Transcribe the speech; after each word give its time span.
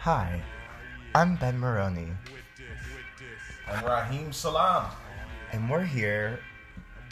Hi, 0.00 0.40
I'm 1.14 1.36
Ben 1.36 1.58
Maroney, 1.58 2.08
I'm 3.68 3.84
Raheem 3.84 4.32
Salam. 4.32 4.90
and 5.52 5.68
we're 5.68 5.84
here 5.84 6.40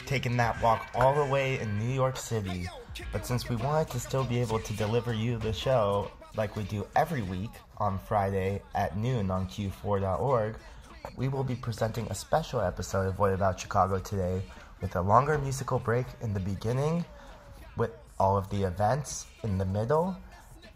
taking 0.07 0.35
that 0.37 0.59
walk 0.63 0.87
all 0.95 1.13
the 1.13 1.31
way 1.31 1.59
in 1.59 1.77
New 1.77 1.93
York 1.93 2.17
City. 2.17 2.67
But 3.11 3.27
since 3.27 3.47
we 3.47 3.57
wanted 3.57 3.91
to 3.91 3.99
still 3.99 4.23
be 4.23 4.41
able 4.41 4.57
to 4.57 4.73
deliver 4.73 5.13
you 5.13 5.37
the 5.37 5.53
show 5.53 6.09
like 6.35 6.55
we 6.55 6.63
do 6.63 6.87
every 6.95 7.21
week 7.21 7.51
on 7.77 7.99
Friday 7.99 8.59
at 8.73 8.97
noon 8.97 9.29
on 9.29 9.47
Q4.org, 9.47 10.55
we 11.15 11.27
will 11.27 11.43
be 11.43 11.55
presenting 11.55 12.07
a 12.07 12.15
special 12.15 12.59
episode 12.59 13.05
of 13.05 13.19
What 13.19 13.33
About 13.33 13.59
Chicago 13.59 13.99
today 13.99 14.41
with 14.81 14.95
a 14.95 15.01
longer 15.01 15.37
musical 15.37 15.77
break 15.77 16.07
in 16.21 16.33
the 16.33 16.39
beginning, 16.39 17.05
with 17.77 17.91
all 18.19 18.35
of 18.35 18.49
the 18.49 18.63
events 18.63 19.27
in 19.43 19.59
the 19.59 19.65
middle, 19.65 20.17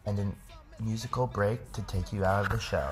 and 0.05 0.19
a 0.19 0.31
musical 0.79 1.27
break 1.27 1.59
to 1.73 1.81
take 1.83 2.13
you 2.13 2.25
out 2.25 2.45
of 2.45 2.51
the 2.51 2.59
show. 2.59 2.91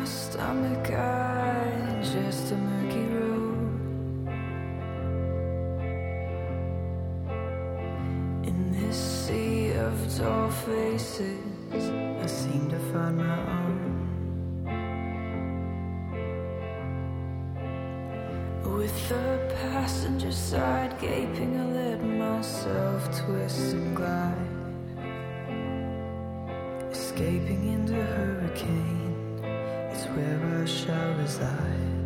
My 0.00 0.06
just 2.02 2.52
a 2.52 2.56
murky 2.56 3.04
road. 3.14 4.28
In 8.44 8.72
this 8.72 8.96
sea 8.96 9.72
of 9.72 9.94
tall 10.16 10.50
faces, 10.50 11.84
I 12.22 12.26
seem 12.26 12.70
to 12.70 12.78
find 12.92 13.18
my 13.18 13.38
own. 13.58 14.06
With 18.64 19.08
the 19.08 19.54
passenger 19.62 20.32
side 20.32 20.98
gaping, 20.98 21.60
I 21.60 21.66
let 21.72 22.02
myself 22.02 23.04
twist 23.26 23.74
and 23.74 23.94
glide. 23.94 24.48
Escaping 26.90 27.72
into 27.74 27.94
hurricane 27.94 29.09
where 30.14 30.62
I 30.62 30.64
shall 30.66 31.14
reside. 31.14 31.99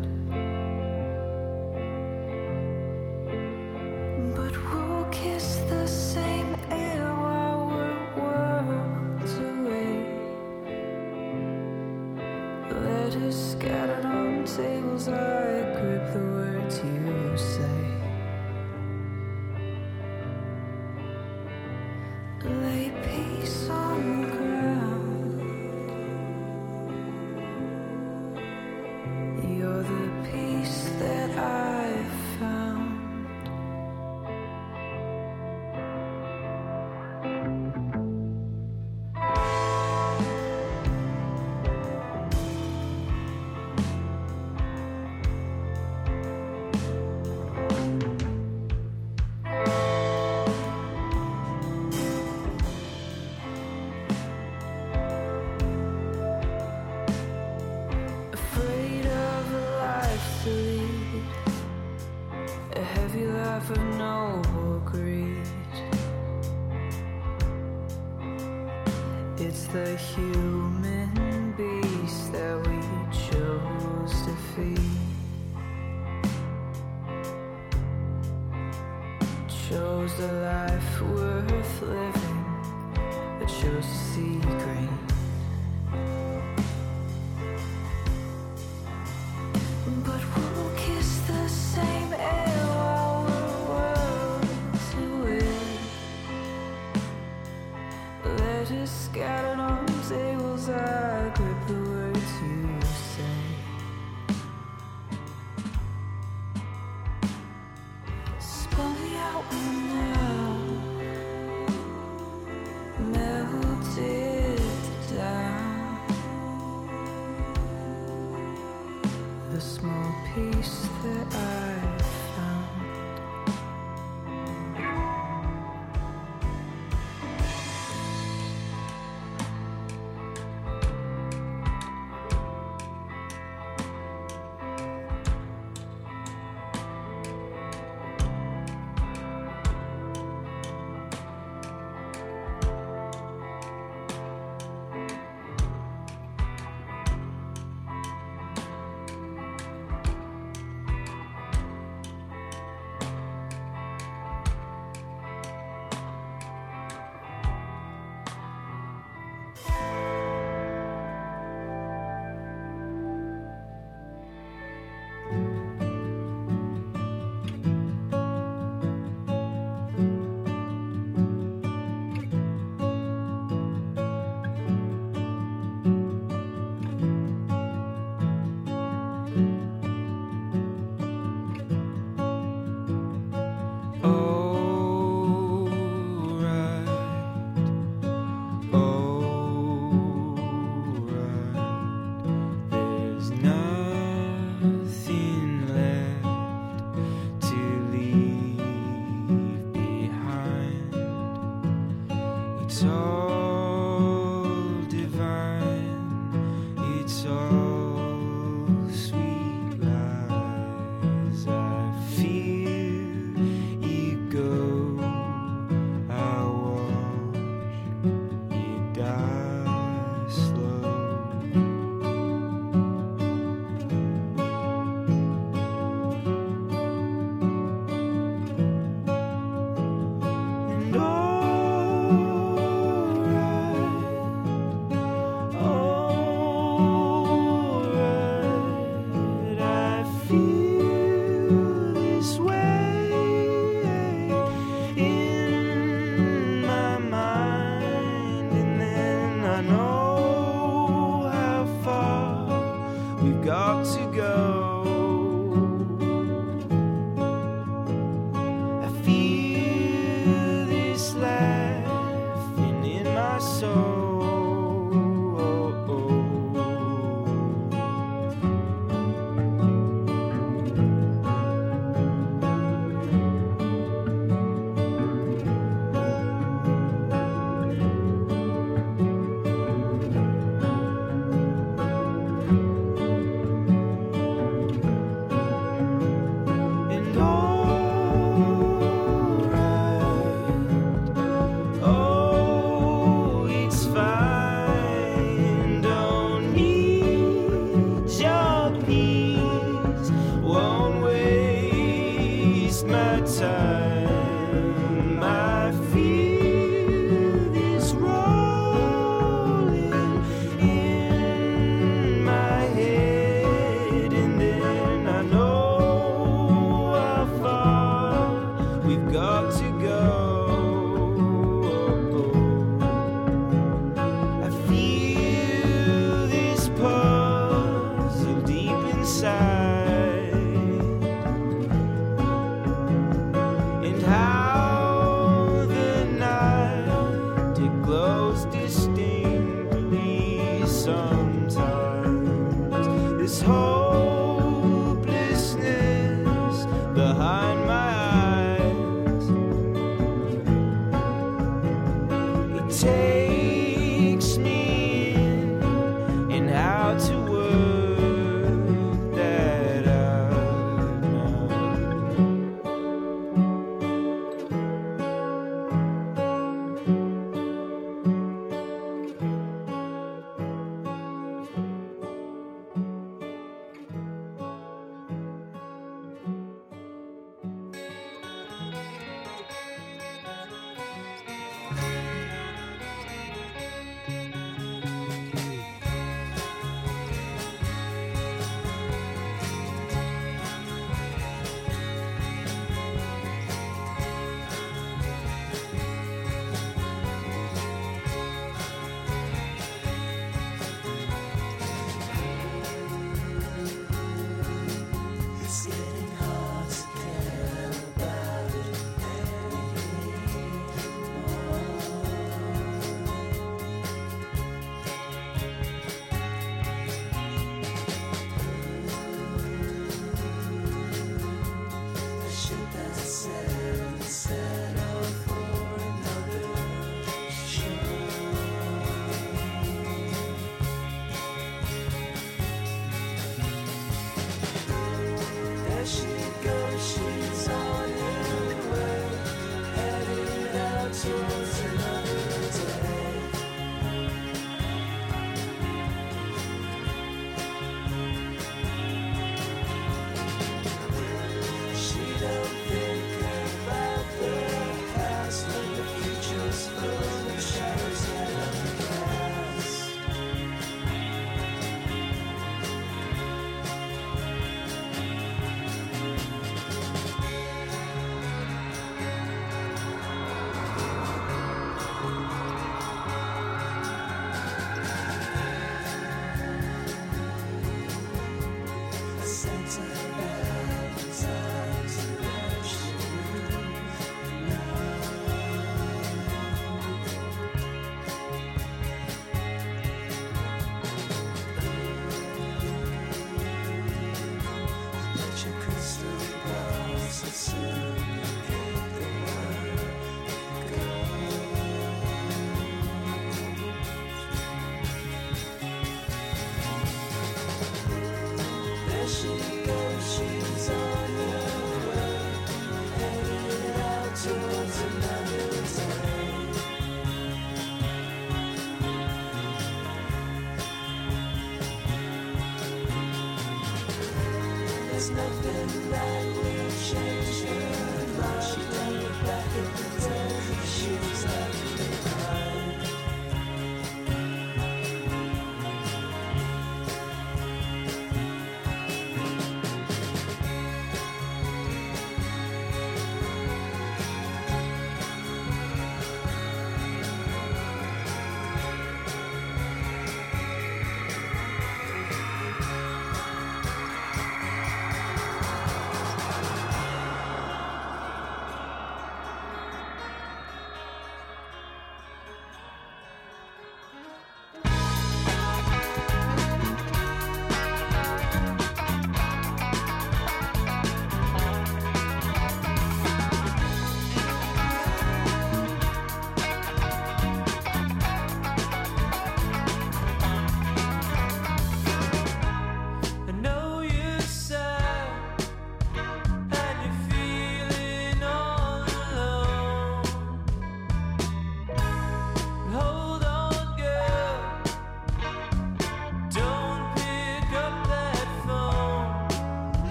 I 525.27 525.31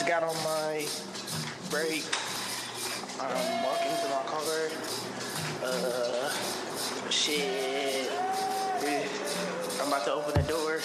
just 0.00 0.08
got 0.08 0.22
on 0.22 0.34
my 0.44 0.86
break. 1.68 2.04
I'm 3.20 3.64
walking 3.64 3.92
to 4.00 4.08
my 4.08 4.22
car. 4.24 4.70
Uh, 5.62 6.30
shit. 7.10 8.10
I'm 9.80 9.88
about 9.88 10.04
to 10.06 10.12
open 10.14 10.42
the 10.42 10.48
door. 10.48 10.80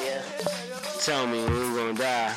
Yeah. 0.00 0.22
Tell 1.00 1.26
me 1.26 1.44
when 1.44 1.72
we 1.72 1.76
gonna 1.76 1.94
die. 1.94 2.34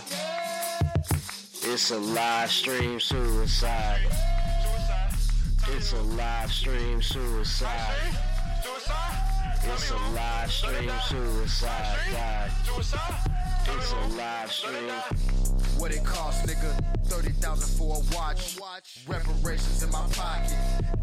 It's 1.63 1.91
a 1.91 1.97
live 1.97 2.51
stream 2.51 2.99
suicide. 2.99 4.01
It's 5.69 5.93
a 5.93 6.01
live 6.01 6.51
stream 6.51 7.01
suicide. 7.01 7.95
It's 9.63 9.91
a 9.91 9.95
live 9.95 10.51
stream 10.51 10.91
suicide. 11.07 11.99
God. 12.11 13.34
It's 13.67 13.91
a 13.91 14.17
live 14.17 14.51
stream. 14.51 14.89
What 15.77 15.91
it 15.93 16.03
cost, 16.03 16.45
nigga? 16.45 17.05
30,000 17.05 17.77
for 17.77 17.97
a 17.97 18.15
watch. 18.15 18.57
Reparations 19.07 19.83
in 19.83 19.91
my 19.91 20.05
pocket. 20.11 20.53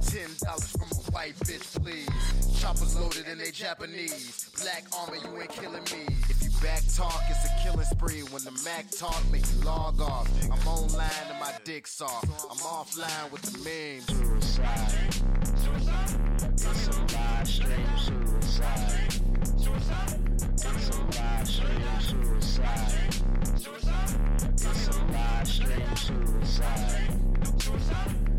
$10 0.01 0.79
from 0.79 0.89
a 0.91 1.11
white 1.11 1.37
bitch, 1.41 1.83
please. 1.83 2.61
Choppers 2.61 2.95
loaded 2.99 3.27
and 3.27 3.41
they 3.41 3.51
Japanese. 3.51 4.51
Black 4.61 4.85
armor, 4.97 5.17
you 5.17 5.41
ain't 5.41 5.51
killing 5.51 5.83
me. 5.85 6.07
If 6.29 6.43
you 6.43 6.51
back 6.63 6.83
talk, 6.95 7.23
it's 7.29 7.45
a 7.45 7.51
killing 7.63 7.87
spree. 7.87 8.23
When 8.31 8.45
the 8.45 8.53
Mac 8.65 8.91
talk, 8.97 9.21
make 9.31 9.45
you 9.53 9.65
log 9.65 10.01
off. 10.01 10.31
I'm 10.45 10.69
online 10.69 11.11
and 11.31 11.41
my 11.41 11.53
dick's 11.65 12.01
off. 12.01 12.25
I'm 12.51 12.59
offline 12.59 13.31
with 13.33 13.43
the 13.43 13.59
memes. 13.59 14.07
Suicide. 14.07 15.33
It's 16.55 16.89
a 16.89 17.17
live 17.17 17.49
stream 17.49 17.99
suicide. 17.99 19.22
It's 19.65 19.69
a 19.69 21.03
live 21.05 21.47
stream 21.47 22.01
suicide. 22.01 23.13
It's 23.45 24.89
a 24.89 25.05
live 25.13 25.47
stream 25.47 25.97
suicide. 27.57 28.32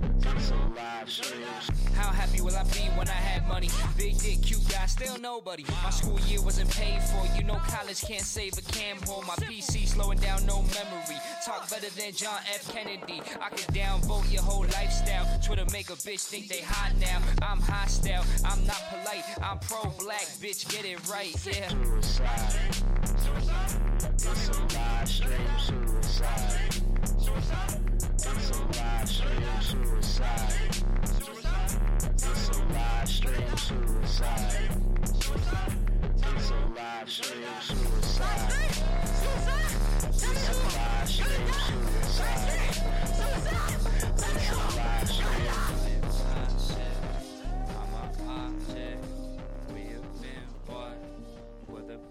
How 1.95 2.09
happy 2.11 2.41
will 2.41 2.55
I 2.55 2.63
be 2.63 2.89
when 2.97 3.07
I 3.07 3.11
had 3.11 3.47
money? 3.47 3.69
Big 3.97 4.17
dick, 4.17 4.41
cute 4.41 4.67
guy, 4.69 4.85
still 4.87 5.17
nobody. 5.19 5.63
My 5.83 5.89
school 5.89 6.19
year 6.21 6.41
wasn't 6.41 6.69
paid 6.71 7.01
for. 7.03 7.25
You 7.37 7.43
know 7.43 7.59
college 7.67 8.01
can't 8.01 8.23
save 8.23 8.57
a 8.57 8.61
cam 8.61 8.97
hole. 9.03 9.23
My 9.23 9.35
PC 9.35 9.87
slowing 9.87 10.19
down, 10.19 10.45
no 10.45 10.61
memory. 10.61 11.17
Talk 11.45 11.69
better 11.69 11.89
than 11.91 12.13
John 12.13 12.39
F. 12.53 12.71
Kennedy. 12.73 13.21
I 13.41 13.49
could 13.49 13.73
downvote 13.75 14.31
your 14.31 14.41
whole 14.41 14.65
lifestyle. 14.73 15.27
Twitter 15.41 15.65
make 15.71 15.89
a 15.89 15.93
bitch 15.93 16.25
think 16.25 16.47
they 16.47 16.61
hot 16.61 16.93
now. 16.99 17.21
I'm 17.41 17.59
hostile, 17.59 18.23
I'm 18.45 18.65
not 18.65 18.81
polite. 18.89 19.23
I'm 19.41 19.59
pro-black, 19.59 20.25
bitch, 20.41 20.67
get 20.69 20.85
it 20.85 20.99
right, 21.09 21.35
yeah. 21.45 21.67
suicide. 21.69 22.83
It's 24.03 24.49
a 24.49 24.75
live 24.75 25.07
stream 25.07 25.31
suicide. 25.59 26.92
It's 27.25 28.49
a 28.49 28.65
live 28.65 29.07
stream 29.07 29.61
suicide. 29.61 30.75
It's 31.01 31.19
a 32.49 32.63
live 32.73 33.07
stream 33.07 33.57
suicide. 33.57 34.69
It's 35.03 36.49
a 36.49 36.55
live 36.75 37.09
stream 37.09 37.47
suicide. 37.61 38.43
It's 40.15 40.29
a 40.29 40.53
live 40.75 41.09
stream 41.09 41.47
suicide. 41.53 41.87
It's 43.33 44.49
a 44.49 44.67
live 44.77 45.09
stream. 45.09 45.43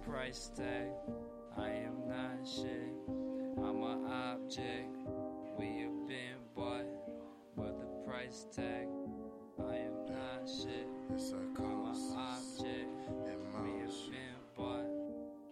Price 0.08 0.50
tag. 0.56 0.90
I 1.56 1.68
am 1.70 2.08
not 2.08 2.46
shit. 2.46 2.91
I'm 3.64 3.82
an 3.82 4.04
object. 4.10 4.96
We 5.58 5.82
have 5.82 6.08
been 6.08 6.40
bought 6.54 6.86
with 7.56 7.78
the 7.78 8.10
price 8.10 8.46
tag. 8.54 8.88
I 9.60 9.76
am 9.76 10.06
not 10.06 10.48
shit. 10.48 10.88
I'm 11.08 11.16
an 11.16 11.96
object. 12.16 12.90
We 13.62 13.80
have 13.80 13.98
been 14.10 14.40
bought 14.56 14.90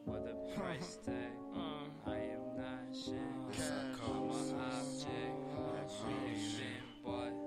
with 0.06 0.26
a 0.26 0.58
price 0.58 0.98
tag. 1.04 1.34
I 2.06 2.16
am 2.16 2.56
not 2.56 2.94
shit. 2.94 3.14
I'm 4.04 4.30
an 4.30 4.54
object. 4.72 5.30
We 6.06 6.12
have 6.12 6.56
been 6.58 6.86
bought 7.04 7.38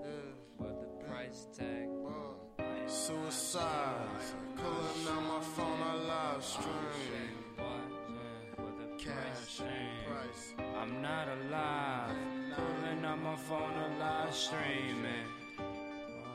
with 0.59 0.77
the 0.81 1.05
price 1.05 1.47
tag. 1.57 1.89
Suicide. 2.87 4.21
Pulling 4.55 5.07
out 5.09 5.23
my 5.23 5.39
phone, 5.41 5.81
I 5.81 5.95
live 5.95 6.43
stream. 6.43 7.32
Cash 9.03 9.59
price. 10.07 10.53
I'm 10.79 11.01
not 11.01 11.27
alive. 11.27 12.15
Pulling 12.55 13.03
up 13.03 13.19
my 13.19 13.35
phone, 13.35 13.77
a 13.77 13.99
live 13.99 14.33
streaming. 14.33 15.27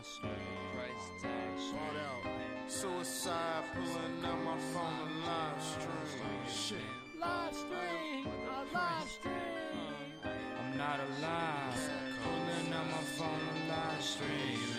Price 0.02 1.08
tag. 1.22 1.56
Bought 1.72 1.96
out. 1.96 2.70
Suicide. 2.70 3.64
Pulling 3.72 4.22
out 4.22 4.44
my 4.44 4.58
phone, 4.58 4.98
a 5.00 5.26
live 5.26 5.62
stream. 5.62 6.44
Shit. 6.46 6.78
Live 7.18 7.54
stream, 7.54 8.26
a 8.26 8.74
live 8.74 9.08
stream. 9.08 9.34
I'm 10.60 10.76
not 10.76 11.00
alive. 11.00 11.90
Pulling 12.22 12.72
up 12.74 12.86
my 12.86 13.02
phone, 13.16 13.44
a 13.54 13.68
live 13.70 14.02
streaming. 14.02 14.77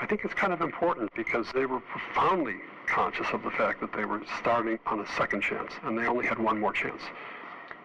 I 0.00 0.06
think 0.06 0.24
it's 0.24 0.34
kind 0.34 0.52
of 0.52 0.60
important 0.60 1.12
because 1.14 1.46
they 1.52 1.66
were 1.66 1.80
profoundly 1.80 2.56
conscious 2.86 3.26
of 3.32 3.42
the 3.42 3.50
fact 3.50 3.80
that 3.80 3.92
they 3.92 4.04
were 4.04 4.22
starting 4.40 4.78
on 4.86 5.00
a 5.00 5.06
second 5.16 5.42
chance 5.42 5.72
and 5.84 5.96
they 5.96 6.06
only 6.06 6.26
had 6.26 6.38
one 6.38 6.58
more 6.60 6.72
chance. 6.72 7.02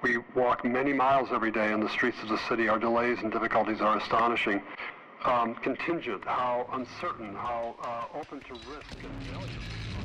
We 0.01 0.17
walk 0.35 0.65
many 0.65 0.91
miles 0.91 1.29
every 1.31 1.51
day 1.51 1.71
in 1.71 1.79
the 1.79 1.89
streets 1.89 2.21
of 2.21 2.29
the 2.29 2.39
city. 2.49 2.67
Our 2.67 2.79
delays 2.79 3.19
and 3.21 3.31
difficulties 3.31 3.79
are 3.79 3.97
astonishing. 3.97 4.61
Um, 5.23 5.55
contingent, 5.55 6.25
how 6.25 6.67
uncertain, 6.73 7.33
how 7.35 7.75
uh, 7.81 8.17
open 8.19 8.41
to 8.41 8.53
risk 8.53 9.01
and 9.01 9.23
failure. 9.27 10.02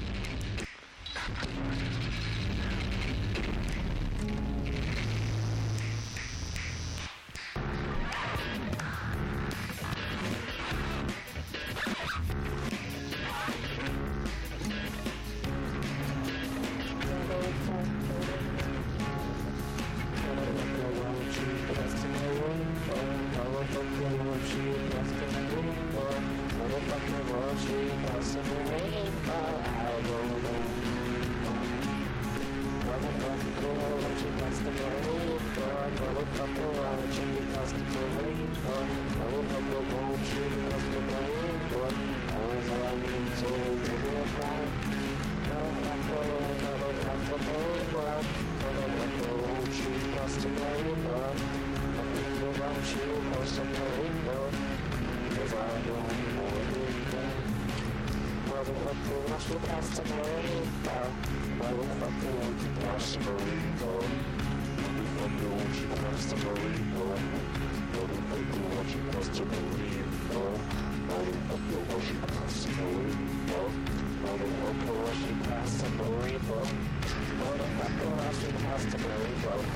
Customarily 78.88 79.36
broken, 79.42 79.68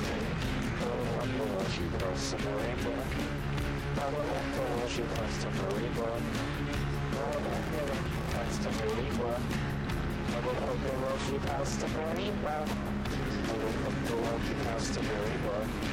Colorectology 0.81 1.85
the 1.93 1.99
broken, 2.83 3.29
Colorectology 3.95 5.05
customarily 5.15 5.89
broken, 5.93 6.33
Colorectology 7.13 8.17
customarily 8.33 9.11
broken, 9.13 9.61
Colorectology 10.33 11.37
customarily 11.45 12.31
broken, 12.33 12.33
Colorectology 12.33 12.33
customarily 12.33 12.33
broken, 12.41 12.81
Colorectology 14.09 14.55
customarily 14.65 15.37
broken, 15.45 15.93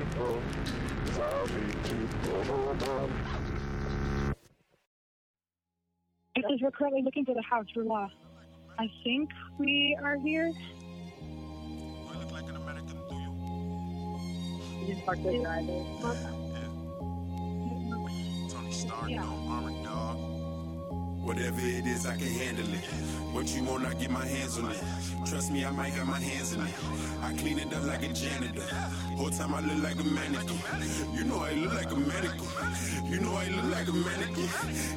Says 6.51 6.59
we're 6.61 6.71
currently 6.71 7.01
looking 7.01 7.23
for 7.23 7.33
the 7.33 7.41
house 7.41 7.65
for 7.73 7.85
law. 7.85 8.09
I 8.77 8.89
think 9.05 9.29
we 9.57 9.97
are 10.03 10.17
here. 10.17 10.51
I 12.11 12.17
look 12.17 12.31
like 12.31 12.49
an 12.49 12.57
American, 12.57 12.97
do 13.07 13.15
you? 13.15 13.31
You 14.81 14.87
didn't 14.87 15.05
park 15.05 15.23
the 15.23 15.39
driver. 15.39 15.85
Tony 18.49 18.71
Stark, 18.73 19.09
no 19.11 19.45
armored 19.47 19.81
dog. 19.85 20.17
Whatever 21.23 21.61
it 21.61 21.85
is, 21.85 22.05
I 22.05 22.17
can 22.17 22.27
handle 22.27 22.67
it. 22.73 22.89
What 23.31 23.47
you 23.55 23.63
want, 23.63 23.85
I 23.85 23.93
get 23.93 24.11
my 24.11 24.25
hands 24.25 24.59
on 24.59 24.71
it. 24.71 24.83
Trust 25.25 25.51
me, 25.51 25.63
I 25.63 25.71
might 25.71 25.93
have 25.93 26.07
my 26.07 26.19
hands 26.19 26.53
in 26.53 26.61
it. 26.61 26.73
I 27.23 27.33
clean 27.33 27.59
it 27.59 27.73
up 27.73 27.85
like 27.85 28.03
a 28.03 28.11
janitor. 28.11 28.61
Whole 29.15 29.29
time 29.29 29.53
I 29.53 29.61
look 29.61 29.81
like 29.81 29.99
a 29.99 30.03
mannequin. 30.03 30.59
You 31.13 31.23
know 31.23 31.39
I 31.39 31.53
look 31.53 31.73
like 31.73 31.91
a 31.91 31.95
mannequin. 31.95 32.47
You 33.09 33.19
know 33.21 33.33
I 33.33 33.47
look 33.47 33.71
like 33.71 33.87
a 33.87 33.93
mannequin. 33.93 34.49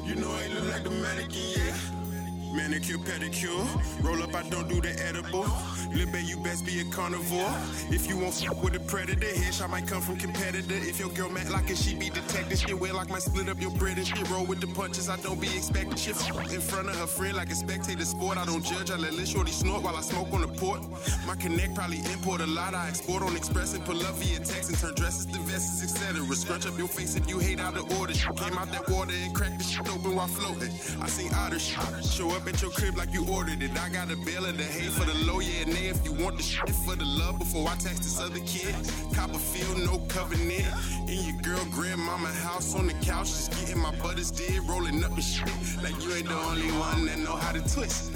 You 0.03 0.15
know 0.15 0.31
I 0.31 0.47
look 0.53 0.71
like 0.73 0.85
a 0.85 0.89
mannequin, 0.89 1.41
yeah. 1.55 2.14
Manicure, 2.55 2.97
pedicure. 2.99 3.67
Roll 4.03 4.23
up, 4.23 4.33
I 4.33 4.43
don't 4.49 4.67
do 4.69 4.79
the 4.79 4.93
edible. 5.05 5.45
Lil' 5.93 6.11
babe, 6.11 6.25
you 6.25 6.37
best 6.37 6.65
be 6.65 6.79
a 6.79 6.85
carnivore. 6.85 7.53
If 7.89 8.07
you 8.07 8.17
won't 8.17 8.33
fuck 8.33 8.63
with 8.63 8.75
a 8.75 8.79
predator, 8.79 9.27
headshot 9.27 9.69
might 9.69 9.87
come 9.87 10.01
from 10.01 10.15
competitor. 10.17 10.75
If 10.75 10.99
your 10.99 11.09
girl 11.09 11.29
mad 11.29 11.49
like 11.49 11.69
it, 11.69 11.77
she 11.77 11.95
be 11.95 12.09
detected. 12.09 12.59
Shit 12.59 12.79
wear 12.79 12.93
like 12.93 13.09
my 13.09 13.19
split 13.19 13.49
up 13.49 13.59
your 13.61 13.71
British. 13.71 14.07
Shit 14.07 14.29
roll 14.29 14.45
with 14.45 14.61
the 14.61 14.67
punches, 14.67 15.09
I 15.09 15.17
don't 15.17 15.39
be 15.39 15.47
expecting 15.47 15.95
shit 15.95 16.15
in 16.53 16.61
front 16.61 16.89
of 16.89 16.95
her 16.95 17.07
friend 17.07 17.35
like 17.35 17.51
a 17.51 17.55
spectator 17.55 18.05
sport. 18.05 18.37
I 18.37 18.45
don't 18.45 18.63
judge, 18.63 18.89
I 18.89 18.95
let 18.97 19.13
Lil 19.13 19.25
Shorty 19.25 19.51
snort 19.51 19.83
while 19.83 19.95
I 19.95 20.01
smoke 20.01 20.31
on 20.33 20.41
the 20.41 20.47
port. 20.47 20.81
My 21.27 21.35
connect 21.35 21.75
probably 21.75 21.99
import 22.13 22.41
a 22.41 22.47
lot. 22.47 22.73
I 22.73 22.87
export 22.87 23.23
on 23.23 23.35
express 23.35 23.73
and 23.73 23.83
pull 23.85 23.99
up 24.01 24.15
via 24.15 24.39
text 24.39 24.69
and 24.69 24.77
turn 24.77 24.95
dresses 24.95 25.25
to 25.25 25.39
vests, 25.39 25.83
etc. 25.83 26.23
Scrunch 26.35 26.65
up 26.65 26.77
your 26.77 26.87
face 26.87 27.15
if 27.15 27.29
you 27.29 27.39
hate 27.39 27.59
out 27.59 27.73
the 27.73 27.81
order. 27.97 28.13
Came 28.13 28.57
out 28.57 28.71
that 28.71 28.87
water 28.89 29.13
and 29.13 29.33
cracked 29.35 29.57
the 29.57 29.63
shit 29.63 29.89
open 29.89 30.15
while 30.15 30.27
floating. 30.27 30.71
I 31.01 31.07
seen 31.07 31.33
otter 31.33 31.59
shit. 31.59 32.05
Show 32.05 32.29
up 32.31 32.44
at 32.47 32.61
your 32.61 32.71
crib 32.71 32.97
like 32.97 33.13
you 33.13 33.25
ordered 33.29 33.61
it. 33.61 33.71
I 33.79 33.89
got 33.89 34.11
a 34.11 34.17
bill 34.17 34.45
of 34.45 34.57
the 34.57 34.63
hay 34.63 34.89
for 34.89 35.05
the 35.05 35.13
lawyer 35.31 35.47
and 35.65 35.73
they 35.73 35.87
if 35.87 36.03
you 36.05 36.13
want 36.13 36.37
the 36.37 36.43
shit 36.43 36.69
for 36.85 36.95
the 36.95 37.05
love 37.05 37.39
before 37.39 37.67
I 37.67 37.75
text 37.75 38.03
this 38.03 38.19
other 38.19 38.39
kid. 38.45 38.75
Copperfield, 39.13 39.79
no 39.85 39.99
covenant. 40.09 40.65
In 41.07 41.23
your 41.25 41.41
girl 41.41 41.65
grandmama 41.71 42.27
house 42.27 42.75
on 42.75 42.87
the 42.87 42.93
couch, 43.05 43.27
just 43.27 43.51
getting 43.51 43.79
my 43.79 43.93
butters 43.97 44.31
did, 44.31 44.59
rolling 44.63 45.03
up 45.03 45.13
and 45.13 45.23
shit. 45.23 45.49
Like 45.83 45.95
you 46.03 46.13
ain't 46.13 46.27
the 46.27 46.35
only 46.35 46.71
one 46.77 47.05
that 47.07 47.19
know 47.19 47.35
how 47.35 47.51
to 47.51 47.61
twist. 47.73 48.15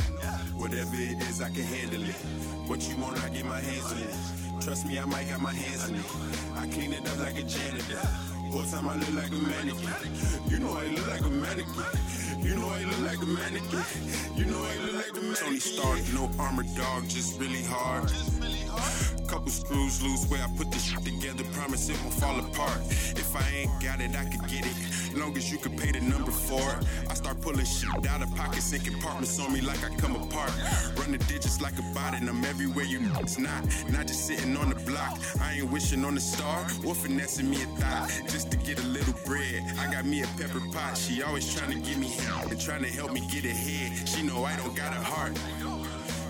Whatever 0.58 0.96
it 0.96 1.22
is, 1.30 1.42
I 1.42 1.50
can 1.50 1.64
handle 1.64 2.04
it. 2.04 2.16
What 2.68 2.88
you 2.90 2.98
want, 2.98 3.24
I 3.24 3.30
get 3.30 3.46
my 3.46 3.60
hands 3.60 3.92
on 3.92 4.00
it. 4.00 4.64
Trust 4.64 4.86
me, 4.86 5.00
I 5.00 5.06
might 5.06 5.28
have 5.28 5.42
my 5.42 5.54
hands 5.54 5.90
in 5.90 5.96
it. 5.96 6.06
I 6.56 6.68
clean 6.68 6.94
it 6.94 7.08
up 7.08 7.20
like 7.20 7.40
a 7.40 7.44
janitor. 7.44 8.00
Whole 8.52 8.64
time 8.64 8.90
I 8.90 8.96
look 8.96 9.14
like 9.14 9.32
a 9.32 9.36
mannequin. 9.36 9.94
You 10.50 10.60
know 10.60 10.76
I 10.76 10.88
look 10.88 11.08
like 11.08 11.22
a 11.22 11.30
mannequin. 11.30 11.86
You 12.42 12.56
know 12.56 12.70
I 12.70 12.84
look 12.84 13.00
like 13.02 13.22
a 13.22 13.26
mannequin. 13.26 13.84
You 14.36 14.46
know 14.46 14.64
I 14.64 14.76
look 14.86 14.96
like 14.96 15.12
a 15.12 15.22
mannequin. 15.22 15.36
Tony 15.36 15.60
Stark, 15.60 16.00
no 16.14 16.30
armor 16.40 16.64
dog, 16.76 17.08
just 17.08 17.40
really 17.40 17.64
hard. 17.64 18.12
Couple 19.28 19.52
screws 19.52 20.02
loose 20.02 20.28
where 20.32 20.42
I 20.44 20.48
put 20.58 20.72
this 20.72 20.84
shit 20.86 21.04
together. 21.04 21.44
Promise 21.54 21.90
it 21.90 22.02
won't 22.02 22.16
fall 22.16 22.40
apart. 22.40 22.82
If 22.90 23.36
I 23.36 23.48
ain't 23.58 23.84
got 23.84 24.02
it, 24.02 24.16
I 24.16 24.26
could 24.26 24.50
get 24.50 24.66
it. 24.66 24.74
Long 25.16 25.38
as 25.38 25.52
you 25.52 25.60
can 25.60 25.78
pay 25.78 25.92
the 25.92 26.02
number 26.02 26.32
for 26.32 26.62
it. 26.62 26.86
I 27.10 27.14
start 27.14 27.40
pulling 27.42 27.66
shit 27.66 28.08
out 28.08 28.24
of 28.24 28.36
pockets 28.36 28.74
and 28.74 28.84
compartments 28.84 29.40
on 29.40 29.54
me 29.54 29.62
like 29.62 29.84
I 29.84 29.94
come 29.98 30.16
apart. 30.16 30.52
Run 30.98 31.12
the 31.12 31.20
digits 31.20 31.62
like 31.62 31.78
a 31.78 31.84
bot 31.94 32.16
and 32.16 32.28
I'm 32.28 32.44
everywhere 32.44 32.86
you 32.86 33.00
know 33.02 33.20
it's 33.20 33.38
not. 33.38 33.64
Not 33.92 34.08
just 34.08 34.26
sitting 34.26 34.58
on 34.58 34.70
the 34.70 34.76
block. 34.76 35.20
I 35.40 35.54
ain't 35.60 35.72
wishing 35.72 36.04
on 36.06 36.16
the 36.16 36.22
star 36.22 36.66
or 36.84 36.96
finessing 36.96 37.50
me 37.50 37.58
a 37.62 37.68
thought 37.80 38.10
just 38.30 38.50
to 38.52 38.58
get 38.58 38.80
a 38.84 38.88
little 38.88 39.14
bread. 39.28 39.62
I 39.78 39.92
got 39.92 40.06
me 40.06 40.24
a 40.24 40.28
pepper 40.40 40.62
pot. 40.74 40.98
She 40.98 41.22
always 41.22 41.54
trying 41.54 41.72
to 41.72 41.88
give 41.88 42.00
me 42.00 42.08
and 42.30 42.60
trying 42.60 42.84
to 42.84 42.90
help 42.90 43.12
me 43.12 43.22
get 43.32 43.46
ahead. 43.46 44.08
She 44.08 44.24
know 44.24 44.44
I 44.44 44.56
don't 44.58 44.76
got 44.76 44.94
a 44.94 45.02
heart. 45.02 45.38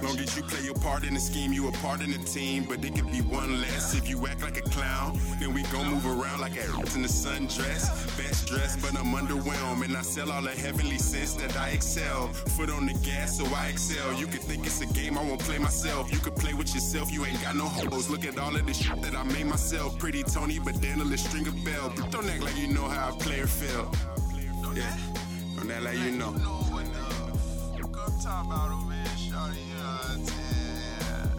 Long 0.02 0.18
as 0.18 0.36
you 0.38 0.44
play 0.44 0.62
your 0.62 0.76
part 0.76 1.04
in 1.04 1.14
the 1.14 1.20
scheme, 1.20 1.52
you 1.52 1.68
a 1.68 1.72
part 1.74 2.02
in 2.02 2.12
the 2.12 2.18
team. 2.20 2.64
But 2.64 2.84
it 2.86 2.96
could 2.96 3.12
be 3.12 3.20
one 3.22 3.60
less 3.62 3.94
if 3.96 4.10
you 4.10 4.26
act 4.28 4.42
like 4.42 4.58
a 4.58 4.62
clown. 4.62 5.20
Then 5.40 5.54
we 5.54 5.64
gon' 5.64 5.88
move 5.88 6.06
around 6.06 6.40
like 6.40 6.56
a 6.56 6.64
in 6.96 7.02
the 7.02 7.10
sundress. 7.10 7.84
Best 8.18 8.48
dressed, 8.48 8.82
but 8.82 8.98
I'm 8.98 9.14
underwhelmed. 9.14 9.84
And 9.84 9.98
I 9.98 10.02
sell 10.02 10.32
all 10.32 10.42
the 10.42 10.52
heavenly 10.52 10.98
sense 10.98 11.34
that 11.34 11.56
I 11.58 11.70
excel. 11.72 12.28
Foot 12.56 12.70
on 12.70 12.86
the 12.86 12.94
gas, 13.06 13.38
so 13.38 13.46
I 13.54 13.68
excel. 13.68 14.14
You 14.14 14.28
could 14.28 14.42
think 14.42 14.66
it's 14.66 14.82
a 14.82 14.86
game, 14.86 15.18
I 15.18 15.24
won't 15.24 15.42
play 15.42 15.58
myself. 15.58 16.12
You 16.14 16.20
could 16.20 16.36
play 16.36 16.54
with 16.54 16.74
yourself, 16.74 17.12
you 17.12 17.26
ain't 17.26 17.42
got 17.42 17.56
no 17.58 17.66
hoes. 17.66 18.10
Look 18.10 18.26
at 18.26 18.40
all 18.40 18.56
of 18.56 18.66
the 18.66 18.74
shit 18.74 19.02
that 19.02 19.16
I 19.16 19.24
made 19.24 19.48
myself. 19.48 20.00
Pretty 20.00 20.24
Tony, 20.24 20.60
but 20.60 20.82
then 20.82 21.02
a 21.02 21.18
string 21.18 21.48
of 21.48 21.56
bell. 21.66 21.94
Don't 22.10 22.26
act 22.30 22.44
like 22.44 22.58
you 22.58 22.68
know 22.68 22.88
how 22.88 23.10
a 23.10 23.14
player 23.14 23.48
feel. 23.48 23.92
Yeah, 24.76 24.96
don't 25.70 25.86
act 25.86 25.96
like 25.96 26.06
you 26.06 26.12
know. 26.18 26.32
Come 27.92 28.20
talk 28.22 28.46
about 28.46 28.72
over 28.72 28.94
here, 28.94 29.04
shawty, 29.18 29.60
you 29.68 29.76
know 29.76 29.86
what 29.86 30.10
I'm 30.10 30.26
saying? 30.26 31.30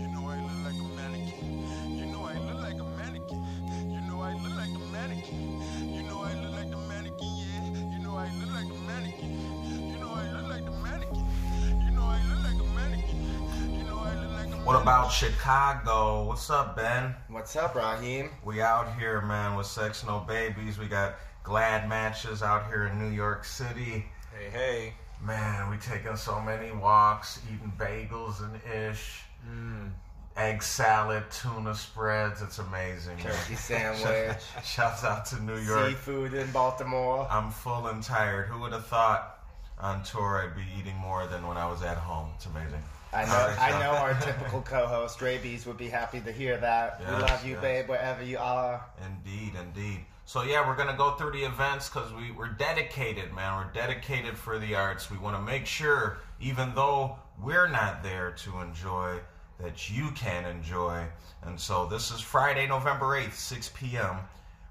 You 0.00 0.08
know 0.08 0.24
I 0.28 0.40
look 0.40 0.60
like 0.64 0.80
a 0.80 0.84
mannequin. 0.96 1.98
You 1.98 2.06
know 2.06 2.22
I 2.24 2.38
look 2.38 2.60
like 2.60 2.80
a 2.80 2.84
mannequin. 2.96 3.44
You 3.90 4.00
know 4.08 4.20
I 4.22 4.32
look 4.34 4.54
like 4.56 4.70
a 4.70 4.78
mannequin. 4.92 5.60
You 5.94 6.02
know 6.04 6.22
I 6.22 6.34
look 6.40 6.52
like 6.52 6.70
the 6.70 6.76
mannequin, 6.76 7.28
yeah. 7.36 7.66
You 7.92 8.02
know 8.02 8.16
I 8.16 8.30
look 8.38 8.50
like 8.50 8.70
a 8.70 8.78
mannequin. 8.88 9.30
You 9.90 9.98
know 9.98 10.12
I 10.14 10.32
look 10.32 10.48
like 10.48 10.64
the 10.64 10.70
mannequin. 10.70 11.26
You 11.84 11.90
know 11.92 12.04
I 12.04 12.20
look 12.28 12.42
like 12.44 12.60
a 12.60 12.64
mannequin. 12.74 13.20
You 13.76 13.84
know 13.84 13.98
I 13.98 14.14
look 14.14 14.32
like 14.32 14.48
a 14.48 14.64
What 14.64 14.80
about 14.80 15.12
Chicago? 15.12 16.24
What's 16.24 16.48
up, 16.50 16.76
Ben? 16.76 17.14
What's 17.28 17.56
up, 17.56 17.74
Raheem? 17.74 18.30
We 18.44 18.62
out 18.62 18.96
here, 18.98 19.20
man, 19.20 19.56
with 19.56 19.66
Sex 19.66 20.04
No 20.06 20.20
Babies. 20.20 20.78
We 20.78 20.86
got 20.86 21.16
glad 21.42 21.88
matches 21.88 22.42
out 22.42 22.66
here 22.68 22.86
in 22.86 22.98
New 22.98 23.14
York 23.14 23.44
City. 23.44 24.04
Hey, 24.36 24.50
hey. 24.50 24.92
Man, 25.24 25.70
we 25.70 25.76
taking 25.76 26.16
so 26.16 26.40
many 26.40 26.72
walks, 26.72 27.40
eating 27.46 27.72
bagels 27.78 28.42
and 28.42 28.60
ish. 28.90 29.22
Mm. 29.48 29.90
Egg 30.36 30.62
salad, 30.62 31.24
tuna 31.30 31.74
spreads. 31.74 32.42
It's 32.42 32.58
amazing. 32.58 33.18
Turkey 33.18 33.54
sandwich. 33.56 34.38
Shouts 34.64 35.04
out 35.04 35.26
to 35.26 35.42
New 35.42 35.58
York. 35.58 35.90
Seafood 35.90 36.34
in 36.34 36.50
Baltimore. 36.50 37.26
I'm 37.30 37.50
full 37.50 37.86
and 37.86 38.02
tired. 38.02 38.48
Who 38.48 38.60
would 38.62 38.72
have 38.72 38.86
thought 38.86 39.38
on 39.78 40.02
tour 40.02 40.48
I'd 40.48 40.56
be 40.56 40.64
eating 40.78 40.96
more 40.96 41.26
than 41.26 41.46
when 41.46 41.56
I 41.56 41.70
was 41.70 41.82
at 41.82 41.98
home? 41.98 42.30
It's 42.36 42.46
amazing. 42.46 42.82
I 43.12 43.26
know. 43.26 43.54
I 43.60 43.70
know 43.78 43.90
our 43.90 44.14
typical 44.14 44.62
co-host 44.62 45.20
Rabies 45.20 45.66
would 45.66 45.76
be 45.76 45.88
happy 45.88 46.20
to 46.20 46.32
hear 46.32 46.56
that. 46.56 46.98
we 47.00 47.06
love 47.06 47.44
you, 47.44 47.52
yes. 47.52 47.60
babe, 47.60 47.88
wherever 47.90 48.24
you 48.24 48.38
are. 48.38 48.82
Indeed, 49.04 49.52
indeed. 49.54 50.06
So 50.32 50.40
yeah, 50.44 50.66
we're 50.66 50.76
gonna 50.76 50.96
go 50.96 51.10
through 51.10 51.32
the 51.32 51.42
events 51.42 51.90
because 51.90 52.10
we 52.14 52.30
we're 52.30 52.48
dedicated, 52.48 53.34
man. 53.34 53.54
We're 53.54 53.72
dedicated 53.74 54.38
for 54.38 54.58
the 54.58 54.74
arts. 54.74 55.10
We 55.10 55.18
want 55.18 55.36
to 55.36 55.42
make 55.42 55.66
sure, 55.66 56.20
even 56.40 56.74
though 56.74 57.16
we're 57.38 57.68
not 57.68 58.02
there 58.02 58.30
to 58.30 58.60
enjoy, 58.60 59.18
that 59.60 59.90
you 59.90 60.10
can 60.12 60.46
enjoy. 60.46 61.04
And 61.42 61.60
so 61.60 61.84
this 61.84 62.10
is 62.10 62.22
Friday, 62.22 62.66
November 62.66 63.14
eighth, 63.14 63.38
six 63.38 63.70
p.m. 63.74 64.20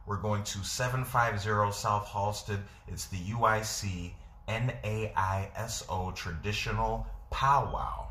We're 0.07 0.17
going 0.17 0.43
to 0.45 0.63
seven 0.63 1.05
five 1.05 1.39
zero 1.39 1.69
South 1.69 2.07
Halsted. 2.07 2.61
It's 2.87 3.05
the 3.05 3.19
UIC 3.19 4.13
NAISO 4.47 6.15
Traditional 6.15 7.05
Powwow 7.29 8.07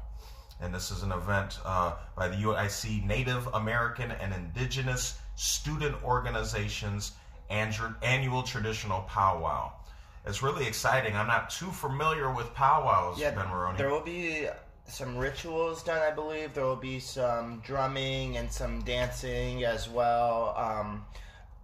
and 0.62 0.74
this 0.74 0.90
is 0.90 1.02
an 1.02 1.10
event 1.10 1.58
uh, 1.64 1.94
by 2.14 2.28
the 2.28 2.36
UIC 2.36 3.04
Native 3.06 3.46
American 3.54 4.10
and 4.10 4.34
Indigenous 4.34 5.18
Student 5.34 5.96
Organizations 6.04 7.12
annu- 7.50 7.94
annual 8.02 8.42
traditional 8.42 9.02
powwow. 9.02 9.72
It's 10.26 10.42
really 10.42 10.66
exciting. 10.66 11.16
I'm 11.16 11.26
not 11.26 11.50
too 11.50 11.70
familiar 11.70 12.32
with 12.32 12.52
powwows, 12.54 13.18
Yeah, 13.18 13.30
Ben 13.30 13.48
Maroney. 13.48 13.78
there 13.78 13.90
will 13.90 14.00
be 14.02 14.46
some 14.86 15.16
rituals 15.16 15.82
done, 15.82 16.00
I 16.02 16.10
believe. 16.10 16.52
There 16.52 16.64
will 16.64 16.76
be 16.76 17.00
some 17.00 17.60
drumming 17.64 18.36
and 18.36 18.50
some 18.52 18.82
dancing 18.82 19.64
as 19.64 19.88
well. 19.88 20.54
Um, 20.56 21.04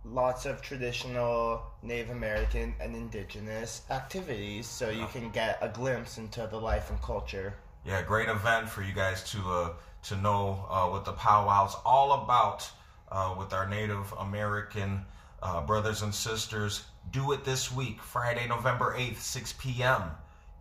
lots 0.05 0.47
of 0.47 0.63
traditional 0.63 1.63
Native 1.83 2.11
American 2.11 2.75
and 2.81 2.95
Indigenous 2.95 3.83
activities, 3.91 4.67
so 4.67 4.89
you 4.91 5.07
can 5.13 5.31
get 5.31 5.59
a 5.61 5.69
glimpse 5.69 6.17
into 6.19 6.47
the 6.51 6.57
life 6.59 6.89
and 6.91 7.01
culture. 7.03 7.55
Yeah, 7.85 8.03
great 8.03 8.29
event 8.29 8.69
for 8.69 8.83
you 8.83 8.93
guys 8.93 9.23
to 9.33 9.39
uh, 9.49 9.71
to 10.05 10.17
know 10.17 10.65
uh, 10.71 10.87
what 10.89 11.05
the 11.05 11.13
powwow's 11.13 11.77
all 11.85 12.23
about 12.25 12.69
uh, 13.13 13.35
with 13.39 13.53
our 13.53 13.69
Native 13.69 14.13
American 14.19 15.05
uh, 15.43 15.61
brothers 15.61 16.03
and 16.03 16.15
sisters. 16.15 16.85
Do 17.11 17.33
it 17.33 17.45
this 17.45 17.73
week, 17.73 18.03
Friday, 18.03 18.47
November 18.49 18.95
8th, 18.97 19.19
6 19.19 19.55
p.m. 19.55 20.03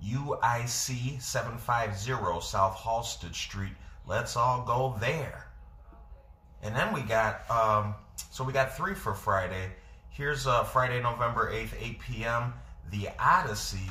UIC 0.04 1.22
750 1.22 2.42
South 2.42 2.76
Halsted 2.76 3.34
Street. 3.34 3.74
Let's 4.06 4.36
all 4.36 4.64
go 4.64 4.96
there. 5.00 5.48
And 6.62 6.76
then 6.76 6.94
we 6.94 7.02
got, 7.02 7.50
um, 7.50 7.96
so 8.32 8.44
we 8.44 8.54
got 8.54 8.76
three 8.76 8.94
for 8.94 9.14
Friday. 9.14 9.72
Here's 10.10 10.48
uh, 10.48 10.64
Friday, 10.64 11.02
November 11.02 11.52
8th, 11.52 11.74
8 11.80 12.00
p.m., 12.00 12.54
The 12.92 13.10
Odyssey. 13.20 13.90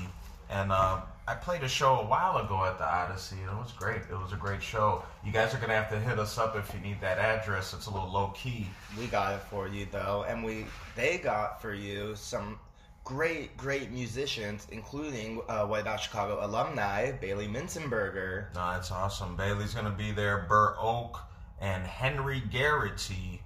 And 0.49 0.72
uh, 0.72 1.01
I 1.27 1.35
played 1.35 1.62
a 1.62 1.68
show 1.68 2.01
a 2.01 2.07
while 2.07 2.37
ago 2.37 2.64
at 2.66 2.77
the 2.77 2.85
Odyssey, 2.85 3.37
and 3.41 3.51
it 3.51 3.57
was 3.57 3.72
great. 3.72 4.03
It 4.11 4.18
was 4.18 4.35
a 4.35 4.37
great 4.37 4.62
show. 4.62 5.03
You 5.25 5.33
guys 5.33 5.55
are 5.55 5.57
going 5.57 5.70
to 5.70 5.75
have 5.75 5.89
to 5.89 5.99
hit 5.99 6.18
us 6.18 6.37
up 6.37 6.55
if 6.55 6.70
you 6.75 6.81
need 6.81 7.01
that 7.01 7.18
address. 7.18 7.72
It's 7.72 7.87
a 7.87 7.91
little 7.91 8.11
low 8.11 8.29
key. 8.35 8.66
We 8.99 9.07
got 9.07 9.33
it 9.33 9.41
for 9.41 9.66
you 9.66 9.87
though, 9.91 10.27
and 10.29 10.45
we 10.45 10.66
they 10.97 11.16
got 11.16 11.62
for 11.62 11.72
you 11.72 12.14
some 12.14 12.59
great, 13.05 13.57
great 13.57 13.91
musicians, 13.91 14.66
including 14.70 15.41
uh, 15.49 15.66
White 15.66 15.87
Out 15.87 16.01
Chicago 16.01 16.45
alumni 16.45 17.12
Bailey 17.12 17.49
Minzenberger. 17.49 18.55
No, 18.55 18.72
that's 18.72 18.91
awesome. 18.91 19.35
Bailey's 19.35 19.72
going 19.72 19.87
to 19.87 19.93
be 19.93 20.12
there. 20.12 20.45
Burr 20.47 20.75
Oak 20.79 21.20
and 21.59 21.87
Henry 21.87 22.43
Garrity. 22.51 23.41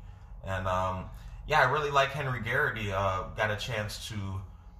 And 0.44 0.66
um, 0.66 1.04
yeah, 1.46 1.60
I 1.60 1.70
really 1.70 1.92
like 1.92 2.08
Henry 2.08 2.40
Garrity. 2.40 2.90
Uh, 2.90 3.24
got 3.36 3.52
a 3.52 3.56
chance 3.56 4.08
to 4.08 4.16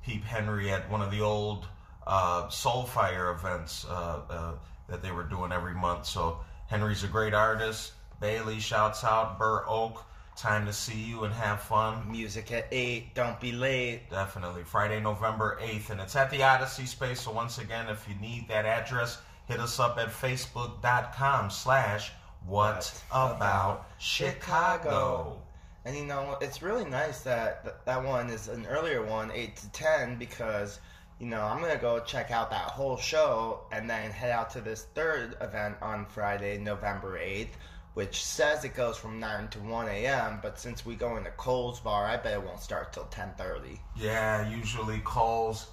peep 0.02 0.24
Henry 0.24 0.72
at 0.72 0.90
one 0.90 1.00
of 1.00 1.12
the 1.12 1.20
old 1.20 1.68
uh, 2.08 2.48
Soulfire 2.48 3.34
events 3.34 3.86
uh, 3.88 4.20
uh, 4.28 4.52
that 4.88 5.02
they 5.02 5.12
were 5.12 5.22
doing 5.22 5.52
every 5.52 5.74
month. 5.74 6.06
So 6.06 6.40
Henry's 6.66 7.04
a 7.04 7.08
great 7.08 7.34
artist. 7.34 7.92
Bailey 8.20 8.58
shouts 8.58 9.04
out. 9.04 9.38
Burr 9.38 9.64
Oak, 9.68 10.04
time 10.36 10.66
to 10.66 10.72
see 10.72 10.98
you 10.98 11.24
and 11.24 11.34
have 11.34 11.60
fun. 11.60 12.10
Music 12.10 12.50
at 12.50 12.66
8, 12.72 13.14
don't 13.14 13.38
be 13.38 13.52
late. 13.52 14.10
Definitely. 14.10 14.64
Friday, 14.64 14.98
November 15.00 15.58
8th. 15.62 15.90
And 15.90 16.00
it's 16.00 16.16
at 16.16 16.30
the 16.30 16.42
Odyssey 16.42 16.86
Space. 16.86 17.20
So 17.20 17.30
once 17.30 17.58
again, 17.58 17.88
if 17.88 18.08
you 18.08 18.14
need 18.16 18.48
that 18.48 18.64
address, 18.64 19.18
hit 19.46 19.60
us 19.60 19.78
up 19.78 19.98
at 19.98 20.08
facebook.com 20.08 21.50
slash 21.50 22.12
what 22.46 23.02
about 23.10 23.86
Chicago. 23.98 25.40
And 25.84 25.96
you 25.96 26.04
know, 26.04 26.36
it's 26.40 26.62
really 26.62 26.84
nice 26.84 27.20
that 27.22 27.62
th- 27.62 27.74
that 27.86 28.02
one 28.02 28.30
is 28.30 28.48
an 28.48 28.66
earlier 28.66 29.02
one, 29.02 29.30
8 29.30 29.56
to 29.56 29.72
10, 29.72 30.16
because, 30.18 30.80
you 31.18 31.26
know, 31.26 31.40
I'm 31.40 31.58
going 31.58 31.72
to 31.72 31.78
go 31.78 32.00
check 32.00 32.30
out 32.30 32.50
that 32.50 32.70
whole 32.70 32.96
show 32.96 33.60
and 33.72 33.90
then 33.90 34.10
head 34.10 34.30
out 34.30 34.50
to 34.50 34.60
this 34.60 34.86
third 34.94 35.36
event 35.40 35.76
on 35.82 36.06
Friday, 36.06 36.58
November 36.58 37.18
8th, 37.18 37.54
which 37.94 38.24
says 38.24 38.64
it 38.64 38.74
goes 38.74 38.96
from 38.96 39.18
9 39.18 39.48
to 39.48 39.58
1 39.58 39.88
a.m., 39.88 40.38
but 40.42 40.60
since 40.60 40.86
we 40.86 40.94
go 40.94 41.16
into 41.16 41.30
Cole's 41.32 41.80
Bar, 41.80 42.06
I 42.06 42.16
bet 42.16 42.34
it 42.34 42.42
won't 42.42 42.60
start 42.60 42.92
till 42.92 43.06
10.30. 43.06 43.78
Yeah, 43.96 44.48
usually 44.48 45.00
Cole's. 45.04 45.66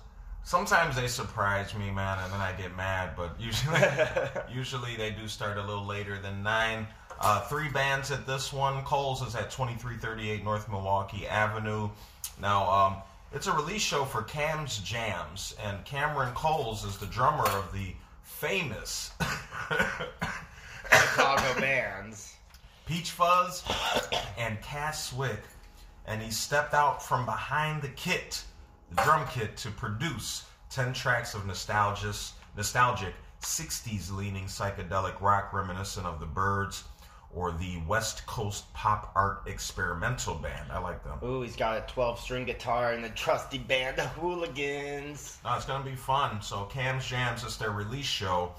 Sometimes 0.43 0.95
they 0.95 1.07
surprise 1.07 1.75
me, 1.75 1.91
man, 1.91 2.17
and 2.23 2.33
then 2.33 2.41
I 2.41 2.53
get 2.53 2.75
mad. 2.75 3.11
But 3.15 3.35
usually, 3.39 3.81
usually 4.51 4.95
they 4.95 5.11
do 5.11 5.27
start 5.27 5.57
a 5.57 5.61
little 5.61 5.85
later 5.85 6.17
than 6.17 6.41
nine. 6.41 6.87
Uh, 7.19 7.41
three 7.41 7.69
bands 7.69 8.09
at 8.11 8.25
this 8.25 8.51
one. 8.51 8.83
Cole's 8.83 9.21
is 9.21 9.35
at 9.35 9.51
2338 9.51 10.43
North 10.43 10.67
Milwaukee 10.69 11.27
Avenue. 11.27 11.89
Now, 12.41 12.69
um, 12.69 12.95
it's 13.33 13.47
a 13.47 13.51
release 13.51 13.81
show 13.81 14.05
for 14.05 14.21
Cam's 14.23 14.79
Jams, 14.79 15.55
and 15.63 15.83
Cameron 15.85 16.33
Coles 16.33 16.85
is 16.85 16.97
the 16.97 17.05
drummer 17.07 17.47
of 17.49 17.71
the 17.73 17.93
famous 18.21 19.11
Chicago 20.91 21.59
bands. 21.59 22.35
Peach 22.85 23.11
Fuzz 23.11 23.63
and 24.37 24.61
Cass 24.61 25.09
Swick, 25.09 25.41
and 26.05 26.21
he 26.21 26.29
stepped 26.31 26.73
out 26.73 27.01
from 27.01 27.25
behind 27.25 27.81
the 27.81 27.89
kit, 27.89 28.43
the 28.91 29.01
drum 29.01 29.25
kit, 29.31 29.57
to 29.57 29.71
produce 29.71 30.43
10 30.69 30.93
tracks 30.93 31.33
of 31.33 31.45
nostalgic, 31.45 32.15
nostalgic 32.55 33.13
60s 33.41 34.15
leaning 34.15 34.45
psychedelic 34.45 35.19
rock 35.19 35.51
reminiscent 35.51 36.05
of 36.05 36.19
the 36.19 36.25
Byrds 36.25 36.83
or 37.35 37.51
the 37.51 37.81
West 37.85 38.25
Coast 38.25 38.71
Pop 38.73 39.11
Art 39.13 39.43
Experimental 39.45 40.35
Band. 40.35 40.71
I 40.71 40.79
like 40.79 41.03
them. 41.03 41.19
Ooh, 41.21 41.41
he's 41.41 41.55
got 41.55 41.77
a 41.77 41.81
12 41.91 42.19
string 42.19 42.45
guitar 42.45 42.93
and 42.93 43.03
a 43.05 43.09
trusty 43.09 43.57
band 43.57 43.99
of 43.99 44.07
hooligans. 44.07 45.37
No, 45.43 45.53
it's 45.55 45.65
going 45.65 45.83
to 45.83 45.89
be 45.89 45.95
fun. 45.95 46.41
So, 46.41 46.63
Cam's 46.65 47.05
Jams 47.05 47.43
is 47.43 47.57
their 47.57 47.71
release 47.71 48.05
show. 48.05 48.53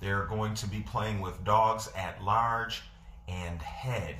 They're 0.00 0.26
going 0.26 0.54
to 0.54 0.68
be 0.68 0.80
playing 0.80 1.20
with 1.20 1.42
Dogs 1.42 1.90
at 1.96 2.22
Large 2.22 2.82
and 3.26 3.60
Head. 3.62 4.16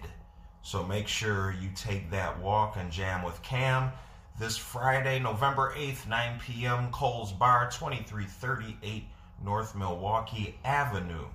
So, 0.63 0.83
make 0.83 1.07
sure 1.07 1.55
you 1.61 1.69
take 1.77 2.11
that 2.11 2.41
walk 2.41 2.77
and 2.77 2.91
jam 2.91 3.23
with 3.23 3.41
Cam 3.43 3.93
this 4.39 4.57
Friday, 4.57 5.19
November 5.19 5.75
8th, 5.77 6.07
9 6.07 6.41
p.m., 6.41 6.91
Cole's 6.93 7.33
Bar, 7.33 7.71
2338 7.73 9.05
North 9.45 9.75
Milwaukee 9.75 10.57
Avenue. 10.65 11.27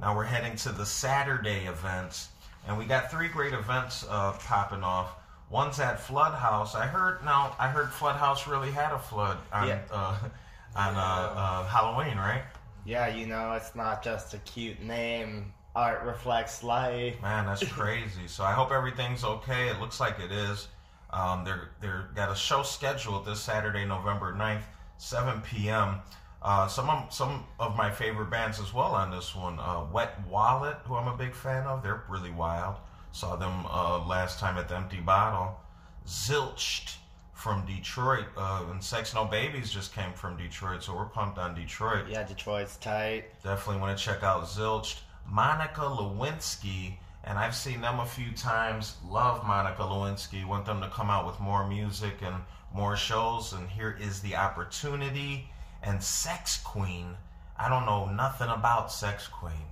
Now 0.00 0.14
we're 0.16 0.24
heading 0.24 0.56
to 0.58 0.70
the 0.72 0.84
Saturday 0.86 1.66
events, 1.66 2.28
and 2.66 2.76
we 2.76 2.84
got 2.84 3.10
three 3.10 3.28
great 3.28 3.52
events 3.54 4.04
uh, 4.08 4.32
popping 4.32 4.82
off. 4.82 5.12
One's 5.50 5.78
at 5.78 6.00
Flood 6.00 6.34
House. 6.34 6.74
I 6.74 6.86
heard 6.86 7.24
now. 7.24 7.54
I 7.58 7.68
heard 7.68 7.90
Flood 7.90 8.16
House 8.16 8.46
really 8.48 8.70
had 8.70 8.92
a 8.92 8.98
flood 8.98 9.38
on 9.52 9.68
Yeah. 9.68 9.78
uh, 9.90 10.18
on 10.76 10.94
uh, 10.94 10.98
uh, 10.98 11.64
Halloween, 11.66 12.16
right? 12.16 12.42
Yeah, 12.84 13.06
you 13.08 13.26
know, 13.26 13.52
it's 13.52 13.74
not 13.74 14.02
just 14.02 14.34
a 14.34 14.38
cute 14.38 14.80
name. 14.82 15.52
Art 15.76 16.02
reflects 16.04 16.62
life. 16.62 17.20
Man, 17.22 17.46
that's 17.46 17.66
crazy. 17.72 18.26
so 18.26 18.44
I 18.44 18.52
hope 18.52 18.70
everything's 18.72 19.24
okay. 19.24 19.68
It 19.68 19.80
looks 19.80 20.00
like 20.00 20.18
it 20.20 20.30
is. 20.32 20.68
Um, 21.10 21.44
they're 21.44 21.70
they're 21.80 22.08
got 22.14 22.30
a 22.32 22.34
show 22.36 22.62
scheduled 22.62 23.24
this 23.26 23.40
Saturday, 23.40 23.84
November 23.84 24.32
9th, 24.34 24.62
7 24.98 25.40
p.m. 25.42 25.96
Uh, 26.44 26.68
some 26.68 26.90
of, 26.90 27.12
some 27.12 27.44
of 27.58 27.74
my 27.74 27.90
favorite 27.90 28.30
bands 28.30 28.60
as 28.60 28.74
well 28.74 28.94
on 28.94 29.10
this 29.10 29.34
one. 29.34 29.58
Uh, 29.58 29.86
Wet 29.90 30.14
Wallet, 30.28 30.76
who 30.84 30.94
I'm 30.94 31.08
a 31.08 31.16
big 31.16 31.34
fan 31.34 31.64
of, 31.64 31.82
they're 31.82 32.04
really 32.08 32.30
wild. 32.30 32.76
Saw 33.12 33.34
them 33.36 33.64
uh, 33.66 34.04
last 34.06 34.38
time 34.38 34.58
at 34.58 34.68
the 34.68 34.76
Empty 34.76 35.00
Bottle. 35.00 35.58
Zilched 36.06 36.96
from 37.32 37.64
Detroit, 37.64 38.26
uh, 38.36 38.64
and 38.70 38.82
Sex 38.82 39.14
No 39.14 39.24
Babies 39.24 39.70
just 39.72 39.94
came 39.94 40.12
from 40.12 40.36
Detroit, 40.36 40.82
so 40.82 40.94
we're 40.94 41.06
pumped 41.06 41.38
on 41.38 41.54
Detroit. 41.54 42.08
Yeah, 42.08 42.24
Detroit's 42.24 42.76
tight. 42.76 43.24
Definitely 43.42 43.80
want 43.80 43.96
to 43.96 44.04
check 44.04 44.22
out 44.22 44.44
Zilched. 44.44 45.00
Monica 45.26 45.80
Lewinsky, 45.80 46.96
and 47.24 47.38
I've 47.38 47.54
seen 47.54 47.80
them 47.80 48.00
a 48.00 48.06
few 48.06 48.32
times. 48.32 48.96
Love 49.08 49.46
Monica 49.46 49.82
Lewinsky. 49.82 50.44
Want 50.46 50.66
them 50.66 50.82
to 50.82 50.88
come 50.90 51.08
out 51.08 51.26
with 51.26 51.40
more 51.40 51.66
music 51.66 52.16
and 52.20 52.36
more 52.74 52.96
shows. 52.96 53.54
And 53.54 53.68
here 53.70 53.96
is 53.98 54.20
the 54.20 54.36
opportunity. 54.36 55.48
And 55.84 56.02
Sex 56.02 56.58
Queen. 56.64 57.14
I 57.56 57.68
don't 57.68 57.86
know 57.86 58.06
nothing 58.06 58.48
about 58.48 58.90
Sex 58.90 59.28
Queen, 59.28 59.66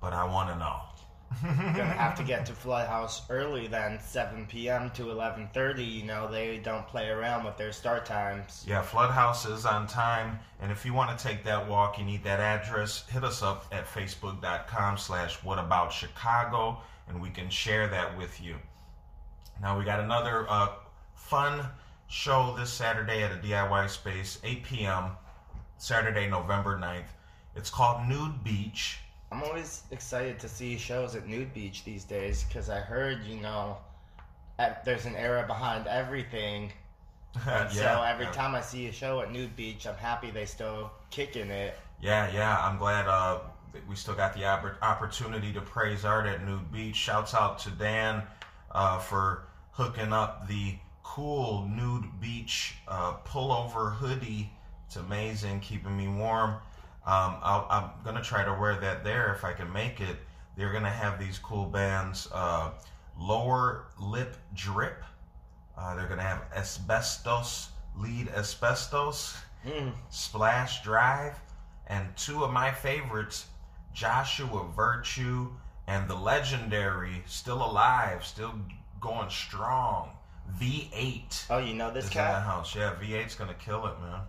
but 0.00 0.12
I 0.12 0.24
want 0.24 0.48
to 0.50 0.56
know. 0.56 0.80
Gonna 1.42 1.84
have 1.84 2.16
to 2.16 2.22
get 2.22 2.46
to 2.46 2.52
Flood 2.64 2.88
House 2.88 3.22
early 3.28 3.66
then, 3.66 4.00
7 4.00 4.46
p.m. 4.46 4.90
to 4.90 5.04
11:30. 5.04 5.86
You 5.86 6.04
know, 6.04 6.30
they 6.30 6.58
don't 6.58 6.86
play 6.86 7.08
around 7.08 7.44
with 7.44 7.56
their 7.56 7.72
start 7.72 8.06
times. 8.06 8.64
Yeah, 8.66 8.82
Flood 8.82 9.10
House 9.10 9.44
is 9.46 9.66
on 9.66 9.86
time. 9.86 10.38
And 10.60 10.72
if 10.72 10.86
you 10.86 10.94
want 10.94 11.16
to 11.16 11.22
take 11.22 11.44
that 11.44 11.68
walk, 11.68 11.98
you 11.98 12.04
need 12.04 12.24
that 12.24 12.40
address, 12.40 13.04
hit 13.08 13.24
us 13.24 13.42
up 13.42 13.66
at 13.72 13.86
facebook.com 13.86 14.96
slash 14.96 15.38
whataboutchicago, 15.40 16.78
and 17.08 17.20
we 17.20 17.30
can 17.30 17.50
share 17.50 17.88
that 17.88 18.16
with 18.16 18.40
you. 18.40 18.56
Now, 19.60 19.78
we 19.78 19.84
got 19.84 20.00
another 20.00 20.46
uh, 20.48 20.68
fun 21.14 21.66
show 22.06 22.54
this 22.56 22.72
Saturday 22.72 23.22
at 23.22 23.32
a 23.32 23.36
DIY 23.36 23.90
space, 23.90 24.38
8 24.42 24.62
p.m., 24.64 25.10
Saturday, 25.78 26.28
November 26.28 26.76
9th. 26.76 27.08
It's 27.54 27.70
called 27.70 28.06
Nude 28.08 28.42
Beach. 28.44 28.98
I'm 29.30 29.42
always 29.42 29.82
excited 29.90 30.38
to 30.40 30.48
see 30.48 30.76
shows 30.76 31.14
at 31.14 31.26
Nude 31.26 31.54
Beach 31.54 31.84
these 31.84 32.04
days 32.04 32.44
because 32.44 32.68
I 32.68 32.80
heard, 32.80 33.24
you 33.24 33.40
know, 33.40 33.78
at, 34.58 34.84
there's 34.84 35.06
an 35.06 35.14
era 35.16 35.44
behind 35.46 35.86
everything. 35.86 36.72
And 37.46 37.70
so 37.70 38.02
every 38.04 38.24
yeah. 38.24 38.32
time 38.32 38.54
I 38.54 38.60
see 38.60 38.88
a 38.88 38.92
show 38.92 39.20
at 39.20 39.30
Nude 39.30 39.54
Beach, 39.54 39.86
I'm 39.86 39.94
happy 39.94 40.30
they 40.30 40.46
still 40.46 40.90
kicking 41.10 41.50
it. 41.50 41.78
Yeah, 42.00 42.28
yeah. 42.32 42.58
I'm 42.58 42.78
glad 42.78 43.06
uh, 43.06 43.40
that 43.72 43.86
we 43.86 43.94
still 43.94 44.14
got 44.14 44.34
the 44.34 44.44
opportunity 44.44 45.52
to 45.52 45.60
praise 45.60 46.04
art 46.04 46.26
at 46.26 46.44
Nude 46.44 46.72
Beach. 46.72 46.96
Shouts 46.96 47.34
out 47.34 47.58
to 47.60 47.70
Dan 47.70 48.22
uh, 48.72 48.98
for 48.98 49.44
hooking 49.72 50.12
up 50.12 50.48
the 50.48 50.76
cool 51.04 51.68
Nude 51.68 52.20
Beach 52.20 52.76
uh, 52.88 53.14
pullover 53.24 53.94
hoodie. 53.94 54.50
It's 54.88 54.96
amazing, 54.96 55.60
keeping 55.60 55.94
me 55.94 56.08
warm. 56.08 56.52
Um, 57.04 57.36
I'll, 57.42 57.66
I'm 57.68 57.90
gonna 58.06 58.22
try 58.22 58.42
to 58.42 58.54
wear 58.54 58.80
that 58.80 59.04
there 59.04 59.34
if 59.34 59.44
I 59.44 59.52
can 59.52 59.70
make 59.70 60.00
it. 60.00 60.16
They're 60.56 60.72
gonna 60.72 60.88
have 60.88 61.20
these 61.20 61.38
cool 61.38 61.66
bands. 61.66 62.26
Uh, 62.32 62.70
Lower 63.20 63.88
Lip 64.00 64.34
Drip. 64.54 65.04
Uh, 65.76 65.94
they're 65.94 66.08
gonna 66.08 66.22
have 66.22 66.42
Asbestos, 66.56 67.68
Lead 67.98 68.28
Asbestos, 68.30 69.36
Splash 70.08 70.82
Drive, 70.82 71.38
and 71.88 72.08
two 72.16 72.42
of 72.42 72.50
my 72.50 72.72
favorites, 72.72 73.44
Joshua 73.92 74.66
Virtue 74.74 75.50
and 75.86 76.08
the 76.08 76.14
legendary, 76.14 77.22
still 77.26 77.62
alive, 77.62 78.24
still 78.24 78.54
going 79.00 79.28
strong, 79.28 80.12
V8. 80.58 81.44
Oh, 81.50 81.58
you 81.58 81.74
know 81.74 81.92
this 81.92 82.04
is 82.04 82.10
in 82.10 82.14
cat? 82.14 82.36
the 82.36 82.40
house. 82.40 82.74
Yeah, 82.74 82.94
V8's 82.98 83.34
gonna 83.34 83.52
kill 83.52 83.86
it, 83.86 84.00
man. 84.00 84.20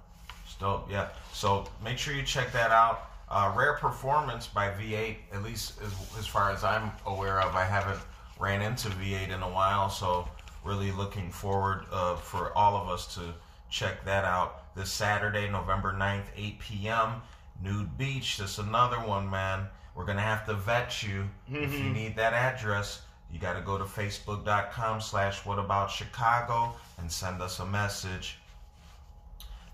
Dope. 0.59 0.89
Yeah. 0.91 1.09
So 1.33 1.65
make 1.83 1.97
sure 1.97 2.13
you 2.13 2.23
check 2.23 2.51
that 2.51 2.71
out. 2.71 3.09
Uh, 3.29 3.53
rare 3.55 3.73
performance 3.73 4.47
by 4.47 4.69
V8, 4.69 5.15
at 5.33 5.43
least 5.43 5.79
as, 5.83 5.93
as 6.17 6.25
far 6.25 6.51
as 6.51 6.63
I'm 6.63 6.91
aware 7.05 7.41
of. 7.41 7.55
I 7.55 7.63
haven't 7.63 7.99
ran 8.39 8.61
into 8.61 8.89
V8 8.89 9.29
in 9.29 9.41
a 9.41 9.49
while, 9.49 9.89
so 9.89 10.27
really 10.63 10.91
looking 10.91 11.29
forward 11.29 11.85
uh, 11.91 12.15
for 12.15 12.57
all 12.57 12.75
of 12.75 12.89
us 12.89 13.13
to 13.15 13.21
check 13.69 14.03
that 14.05 14.25
out 14.25 14.75
this 14.75 14.91
Saturday, 14.91 15.47
November 15.49 15.93
9th, 15.93 16.25
8 16.35 16.59
p.m. 16.59 17.21
Nude 17.63 17.97
Beach. 17.97 18.37
That's 18.37 18.57
another 18.57 18.97
one, 18.97 19.29
man. 19.29 19.67
We're 19.95 20.05
gonna 20.05 20.21
have 20.21 20.45
to 20.47 20.55
vet 20.55 21.03
you. 21.03 21.29
If 21.51 21.73
you 21.73 21.89
need 21.89 22.15
that 22.15 22.33
address, 22.33 23.01
you 23.31 23.39
got 23.39 23.53
to 23.53 23.61
go 23.61 23.77
to 23.77 23.83
facebook.com 23.83 25.01
slash 25.01 25.45
what 25.45 25.59
about 25.59 25.91
Chicago 25.91 26.73
and 26.97 27.11
send 27.11 27.41
us 27.41 27.59
a 27.59 27.65
message. 27.65 28.38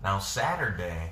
Now, 0.06 0.20
Saturday, 0.20 1.10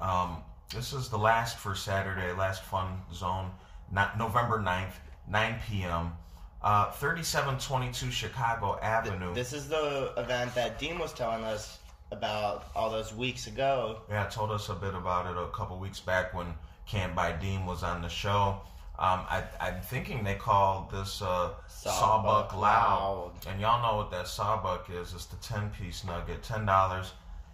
um, 0.00 0.38
this 0.74 0.92
is 0.92 1.08
the 1.08 1.16
last 1.16 1.56
for 1.56 1.76
Saturday, 1.76 2.32
last 2.32 2.64
fun 2.64 3.00
zone, 3.14 3.52
not 3.92 4.18
November 4.18 4.58
9th, 4.58 4.94
9 5.28 5.60
p.m. 5.68 6.12
Uh, 6.60 6.90
3722 6.90 8.10
Chicago 8.10 8.76
Avenue. 8.82 9.32
This 9.34 9.52
is 9.52 9.68
the 9.68 10.12
event 10.16 10.52
that 10.56 10.80
Dean 10.80 10.98
was 10.98 11.12
telling 11.12 11.44
us 11.44 11.78
about 12.10 12.64
all 12.74 12.90
those 12.90 13.14
weeks 13.14 13.46
ago. 13.46 14.00
Yeah, 14.10 14.26
told 14.26 14.50
us 14.50 14.68
a 14.68 14.74
bit 14.74 14.96
about 14.96 15.26
it 15.26 15.40
a 15.40 15.46
couple 15.56 15.78
weeks 15.78 16.00
back 16.00 16.34
when 16.34 16.48
Can't 16.86 17.14
Buy 17.14 17.30
Dean 17.30 17.66
was 17.66 17.84
on 17.84 18.02
the 18.02 18.08
show. 18.08 18.60
Um, 18.98 19.26
I, 19.30 19.44
I'm 19.60 19.80
thinking 19.80 20.24
they 20.24 20.34
call 20.34 20.90
this 20.92 21.22
uh, 21.22 21.50
Sawbuck 21.68 22.50
Sawbuck 22.50 22.56
Loud. 22.56 23.32
And 23.46 23.60
y'all 23.60 23.80
know 23.80 23.96
what 23.96 24.10
that 24.10 24.26
Sawbuck 24.26 24.90
is. 24.90 25.14
It's 25.14 25.26
the 25.26 25.36
10 25.36 25.70
piece 25.70 26.02
nugget, 26.02 26.42
$10. 26.42 26.66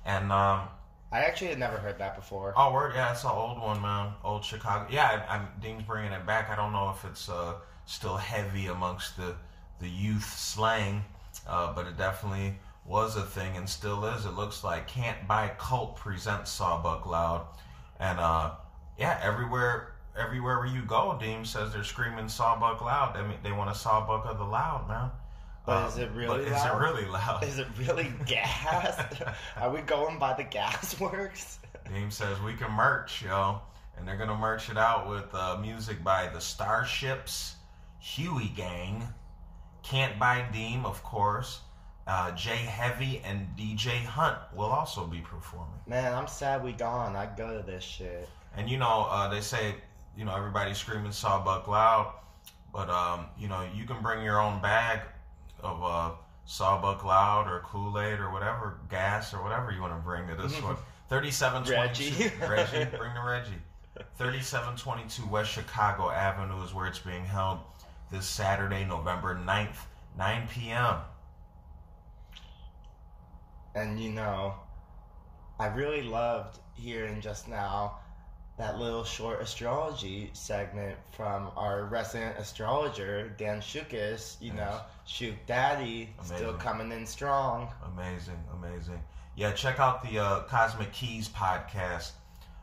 And 0.04 0.30
um, 0.30 0.68
I 1.12 1.20
actually 1.20 1.48
had 1.48 1.58
never 1.58 1.76
heard 1.76 1.98
that 1.98 2.16
before. 2.16 2.54
Oh, 2.56 2.72
word, 2.72 2.92
yeah, 2.94 3.12
it's 3.12 3.24
an 3.24 3.30
old 3.30 3.60
one, 3.60 3.80
man. 3.80 4.12
Old 4.22 4.44
Chicago. 4.44 4.86
Yeah, 4.90 5.24
I, 5.28 5.36
I'm 5.36 5.48
Dean's 5.62 5.82
bringing 5.82 6.12
it 6.12 6.26
back. 6.26 6.50
I 6.50 6.56
don't 6.56 6.72
know 6.72 6.90
if 6.90 7.04
it's 7.04 7.28
uh, 7.28 7.54
still 7.86 8.16
heavy 8.16 8.66
amongst 8.66 9.16
the 9.16 9.34
the 9.80 9.88
youth 9.88 10.24
slang, 10.24 11.04
uh, 11.48 11.72
but 11.72 11.86
it 11.86 11.96
definitely 11.96 12.54
was 12.84 13.16
a 13.16 13.22
thing 13.22 13.56
and 13.56 13.68
still 13.68 14.04
is. 14.06 14.26
It 14.26 14.34
looks 14.34 14.62
like 14.62 14.88
Can't 14.88 15.26
Buy 15.26 15.52
Cult 15.58 15.96
presents 15.96 16.50
Sawbuck 16.50 17.06
Loud, 17.06 17.46
and 18.00 18.18
uh, 18.18 18.52
yeah, 18.98 19.18
everywhere. 19.22 19.90
Everywhere 20.16 20.58
where 20.58 20.68
you 20.68 20.82
go, 20.82 21.18
Dean 21.20 21.44
says 21.44 21.72
they're 21.72 21.82
screaming 21.82 22.28
Sawbuck 22.28 22.80
Loud. 22.80 23.16
I 23.16 23.26
mean, 23.26 23.38
they 23.42 23.50
want 23.50 23.68
a 23.68 23.74
Sawbuck 23.74 24.26
of 24.26 24.38
the 24.38 24.44
Loud, 24.44 24.86
man. 24.86 25.10
But 25.66 25.76
Um, 25.82 25.88
is 25.88 25.98
it 25.98 26.10
really 26.12 26.44
But 26.44 26.52
loud? 26.52 26.58
is 26.58 26.64
it 26.64 26.74
really 26.74 27.06
loud? 27.06 27.44
Is 27.44 27.58
it 27.58 27.66
really 27.78 28.12
gas? 28.26 29.02
Are 29.56 29.70
we 29.70 29.80
going 29.80 30.18
by 30.18 30.34
the 30.34 30.44
gas 30.44 30.98
works? 31.00 31.58
Deem 31.92 32.10
says 32.10 32.40
we 32.40 32.54
can 32.54 32.70
merch, 32.72 33.22
yo. 33.22 33.60
And 33.96 34.06
they're 34.06 34.16
gonna 34.16 34.36
merch 34.36 34.68
it 34.70 34.76
out 34.76 35.08
with 35.08 35.32
uh, 35.34 35.56
music 35.58 36.02
by 36.02 36.26
the 36.28 36.40
Starships, 36.40 37.56
Huey 38.00 38.48
Gang, 38.56 39.06
Can't 39.82 40.18
Buy 40.18 40.44
Deem, 40.52 40.84
of 40.84 41.02
course. 41.02 41.60
Uh, 42.06 42.30
Jay 42.32 42.56
Heavy 42.56 43.22
and 43.24 43.46
DJ 43.56 44.04
Hunt 44.04 44.36
will 44.54 44.66
also 44.66 45.06
be 45.06 45.20
performing. 45.20 45.80
Man, 45.86 46.12
I'm 46.12 46.26
sad 46.26 46.62
we 46.62 46.72
gone. 46.72 47.16
I'd 47.16 47.36
go 47.36 47.56
to 47.56 47.62
this 47.64 47.82
shit. 47.82 48.28
And 48.56 48.68
you 48.68 48.76
know, 48.76 49.06
uh, 49.08 49.28
they 49.28 49.40
say, 49.40 49.76
you 50.16 50.24
know, 50.26 50.34
everybody's 50.36 50.76
screaming 50.76 51.12
Sawbuck 51.12 51.66
Loud, 51.66 52.12
but 52.74 52.90
um, 52.90 53.26
you 53.38 53.48
know, 53.48 53.66
you 53.74 53.84
can 53.86 54.02
bring 54.02 54.22
your 54.22 54.38
own 54.40 54.60
bag 54.60 55.00
of 55.64 55.82
uh, 55.82 56.14
Sawbuck 56.44 57.04
Loud 57.04 57.48
or 57.48 57.60
Kool 57.60 57.98
Aid 57.98 58.20
or 58.20 58.30
whatever, 58.30 58.78
gas 58.90 59.32
or 59.34 59.42
whatever 59.42 59.72
you 59.72 59.80
want 59.80 59.94
to 59.94 60.00
bring 60.00 60.28
to 60.28 60.34
this 60.34 60.60
one. 60.62 60.76
Thirty-seven 61.08 61.64
twenty-two. 61.64 62.24
Reggie. 62.24 62.36
Reggie, 62.48 62.96
bring 62.96 63.14
the 63.14 63.20
Reggie. 63.20 63.62
Thirty-seven 64.16 64.76
twenty-two 64.76 65.26
West 65.26 65.50
Chicago 65.50 66.10
Avenue 66.10 66.62
is 66.62 66.72
where 66.74 66.86
it's 66.86 66.98
being 66.98 67.24
held 67.24 67.58
this 68.10 68.26
Saturday, 68.26 68.84
November 68.84 69.34
9th, 69.34 69.76
nine 70.16 70.46
p.m. 70.48 70.96
And 73.74 73.98
you 73.98 74.10
know, 74.10 74.54
I 75.58 75.66
really 75.66 76.02
loved 76.02 76.58
hearing 76.74 77.20
just 77.20 77.48
now 77.48 77.98
that 78.56 78.78
little 78.78 79.02
short 79.02 79.40
astrology 79.40 80.30
segment 80.32 80.96
from 81.10 81.50
our 81.56 81.84
resident 81.86 82.38
astrologer, 82.38 83.34
Dan 83.36 83.60
Shukis. 83.60 84.40
You 84.40 84.52
know, 84.52 84.80
Shuk 85.06 85.34
Daddy 85.46 86.10
still 86.22 86.54
coming 86.54 86.92
in 86.92 87.04
strong. 87.06 87.68
Amazing, 87.92 88.42
amazing. 88.52 89.02
Yeah, 89.36 89.52
check 89.52 89.80
out 89.80 90.08
the 90.08 90.20
uh, 90.20 90.40
Cosmic 90.42 90.92
Keys 90.92 91.28
podcast 91.28 92.12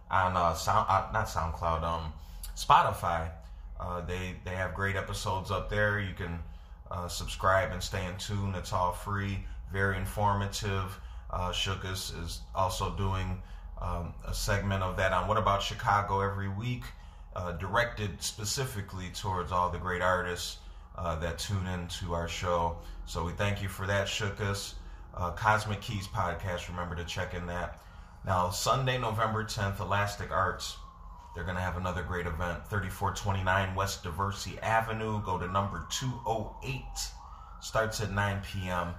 on 0.09 0.37
uh, 0.37 0.53
sound 0.53 0.85
uh, 0.89 1.09
not 1.11 1.27
SoundCloud, 1.27 1.83
um, 1.83 2.13
Spotify. 2.55 3.29
Uh, 3.79 4.01
they 4.01 4.35
they 4.45 4.51
have 4.51 4.73
great 4.73 4.95
episodes 4.95 5.51
up 5.51 5.69
there. 5.69 5.99
You 5.99 6.13
can 6.13 6.39
uh, 6.89 7.09
subscribe 7.09 7.73
and 7.73 7.83
stay 7.83 8.05
in 8.05 8.15
tune. 8.17 8.55
It's 8.55 8.71
all 8.71 8.93
free, 8.93 9.39
very 9.73 9.97
informative. 9.97 10.97
Uh, 11.29 11.51
Shookus 11.51 12.17
is 12.23 12.41
also 12.55 12.91
doing 12.91 13.41
um, 13.82 14.13
a 14.27 14.34
segment 14.34 14.84
of 14.84 14.95
that 14.97 15.11
on 15.11 15.27
What 15.27 15.38
About 15.38 15.61
Chicago 15.61 16.21
every 16.21 16.49
week, 16.49 16.84
uh, 17.36 17.53
directed 17.53 18.21
specifically 18.21 19.09
towards 19.13 19.51
all 19.51 19.69
the 19.69 19.79
great 19.79 20.01
artists 20.01 20.57
uh, 20.95 21.15
that 21.15 21.39
tune 21.39 21.65
into 21.67 22.13
our 22.13 22.27
show. 22.27 22.77
So 23.05 23.25
we 23.25 23.32
thank 23.34 23.61
you 23.61 23.69
for 23.69 23.88
that, 23.88 24.07
Shookus. 24.07 24.75
Uh, 25.15 25.32
Cosmic 25.32 25.82
Keys 25.82 26.07
podcast. 26.07 26.69
Remember 26.69 26.95
to 26.95 27.03
check 27.03 27.34
in 27.34 27.45
that. 27.47 27.79
Now, 28.25 28.49
Sunday, 28.49 28.97
November 28.97 29.43
10th, 29.43 29.79
Elastic 29.79 30.32
Arts. 30.32 30.77
They're 31.34 31.43
going 31.43 31.55
to 31.55 31.61
have 31.61 31.77
another 31.77 32.03
great 32.03 32.27
event. 32.27 32.67
3429 32.67 33.75
West 33.75 34.03
Diversey 34.03 34.61
Avenue. 34.61 35.21
Go 35.23 35.38
to 35.38 35.47
number 35.47 35.86
208. 35.89 36.84
Starts 37.61 38.01
at 38.01 38.11
9 38.11 38.41
p.m. 38.41 38.93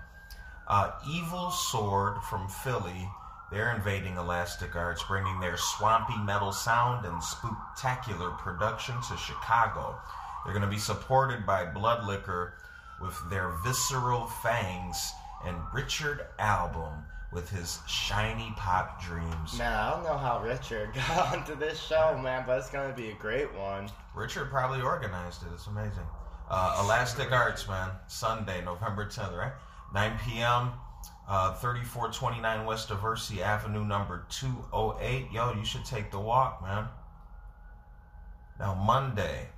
Uh, 0.67 0.93
Evil 1.09 1.51
Sword 1.51 2.23
from 2.29 2.49
Philly. 2.49 3.09
They're 3.53 3.75
invading 3.75 4.17
Elastic 4.17 4.75
Arts, 4.75 5.03
bringing 5.03 5.39
their 5.39 5.59
swampy 5.59 6.17
metal 6.17 6.53
sound 6.53 7.05
and 7.05 7.23
spectacular 7.23 8.31
production 8.31 8.95
to 9.11 9.17
Chicago. 9.19 10.01
They're 10.43 10.55
going 10.55 10.65
to 10.65 10.71
be 10.71 10.79
supported 10.79 11.45
by 11.45 11.67
Blood 11.67 12.07
Liquor 12.07 12.55
with 13.03 13.15
their 13.29 13.51
Visceral 13.63 14.27
Fangs 14.27 15.13
and 15.45 15.57
Richard 15.75 16.27
Album 16.39 17.05
with 17.31 17.51
his 17.51 17.81
Shiny 17.87 18.55
Pop 18.57 19.03
Dreams. 19.03 19.59
Man, 19.59 19.71
I 19.71 19.91
don't 19.91 20.05
know 20.05 20.17
how 20.17 20.43
Richard 20.43 20.95
got 21.09 21.37
onto 21.37 21.55
this 21.55 21.79
show, 21.79 22.19
man, 22.23 22.45
but 22.47 22.59
it's 22.59 22.71
gonna 22.71 22.95
be 22.95 23.11
a 23.11 23.15
great 23.15 23.53
one. 23.55 23.91
Richard 24.15 24.51
probably 24.51 24.81
organized 24.81 25.43
it. 25.43 25.49
It's 25.53 25.67
amazing. 25.67 26.07
Uh, 26.51 26.81
Elastic 26.85 27.33
Arts, 27.33 27.69
man. 27.69 27.91
Sunday, 28.07 28.65
November 28.65 29.07
10th, 29.07 29.37
right? 29.37 29.53
9 29.93 30.19
p.m. 30.25 30.73
Uh, 31.29 31.55
3429 31.55 32.67
West 32.67 32.89
Diversey 32.89 33.41
Avenue, 33.41 33.85
number 33.85 34.27
208. 34.29 35.31
Yo, 35.33 35.53
you 35.53 35.65
should 35.65 35.85
take 35.85 36.11
the 36.11 36.19
walk, 36.19 36.61
man. 36.63 36.87
Now, 38.59 38.75
Monday. 38.75 39.49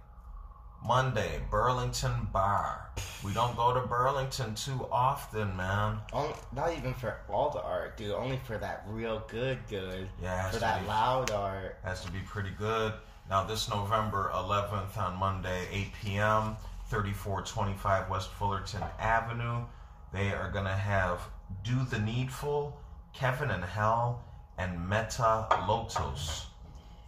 Monday, 0.87 1.41
Burlington 1.51 2.29
Bar. 2.31 2.91
We 3.25 3.33
don't 3.33 3.57
go 3.57 3.73
to 3.73 3.81
Burlington 3.81 4.55
too 4.55 4.87
often, 4.93 5.57
man. 5.57 5.99
Only, 6.13 6.35
not 6.53 6.77
even 6.77 6.93
for 6.93 7.17
all 7.31 7.49
the 7.49 7.63
art, 7.63 7.97
dude. 7.97 8.13
Only 8.13 8.39
for 8.45 8.59
that 8.59 8.85
real 8.87 9.25
good, 9.29 9.59
good. 9.71 10.09
Yeah, 10.23 10.51
for 10.51 10.59
that 10.59 10.83
be- 10.83 10.89
loud 10.89 11.31
art. 11.31 11.79
Has 11.85 12.05
to 12.05 12.13
be 12.13 12.19
pretty 12.21 12.51
good. 12.59 12.93
Now, 13.31 13.45
this 13.45 13.71
November 13.71 14.31
11th 14.35 14.99
on 14.99 15.19
Monday, 15.19 15.67
8 15.73 15.93
p.m., 16.03 16.57
3425 16.91 18.11
West 18.11 18.31
Fullerton 18.33 18.83
Avenue, 18.99 19.65
they 20.13 20.33
are 20.33 20.51
going 20.51 20.67
to 20.67 20.71
have 20.71 21.21
Do 21.63 21.85
the 21.85 21.99
Needful, 21.99 22.77
Kevin 23.13 23.51
and 23.51 23.65
Hell, 23.65 24.23
and 24.59 24.89
Meta 24.89 25.47
Lotos. 25.69 26.47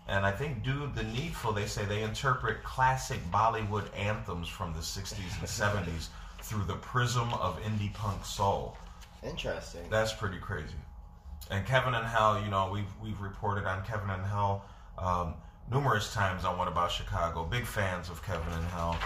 And 0.09 0.25
I 0.25 0.31
think 0.31 0.63
Do 0.63 0.91
the 0.95 1.03
Needful, 1.03 1.53
they 1.53 1.67
say 1.67 1.85
they 1.85 2.03
interpret 2.03 2.63
classic 2.63 3.21
Bollywood 3.31 3.87
anthems 3.97 4.49
from 4.49 4.73
the 4.73 4.81
60s 4.81 5.39
and 5.39 5.87
70s 5.89 6.09
through 6.43 6.65
the 6.65 6.77
prism 6.77 7.33
of 7.35 7.61
indie 7.63 7.93
punk 7.93 8.25
soul. 8.25 8.77
Interesting. 9.23 9.83
That's 9.91 10.13
pretty 10.13 10.39
crazy. 10.39 10.77
And 11.51 11.67
Kevin 11.67 11.95
and 11.95 12.07
Hell, 12.07 12.41
you 12.43 12.51
know, 12.51 12.71
we've 12.73 12.93
we've 13.03 13.21
reported 13.21 13.67
on 13.67 13.85
Kevin 13.85 14.11
and 14.11 14.25
Hell 14.25 14.65
um, 14.99 15.35
numerous 15.71 16.13
times 16.13 16.45
on 16.45 16.59
What 16.59 16.69
About 16.69 16.91
Chicago. 16.91 17.45
Big 17.45 17.65
fans 17.65 18.09
of 18.09 18.23
Kevin 18.25 18.53
and 18.53 18.65
Hell, 18.67 18.99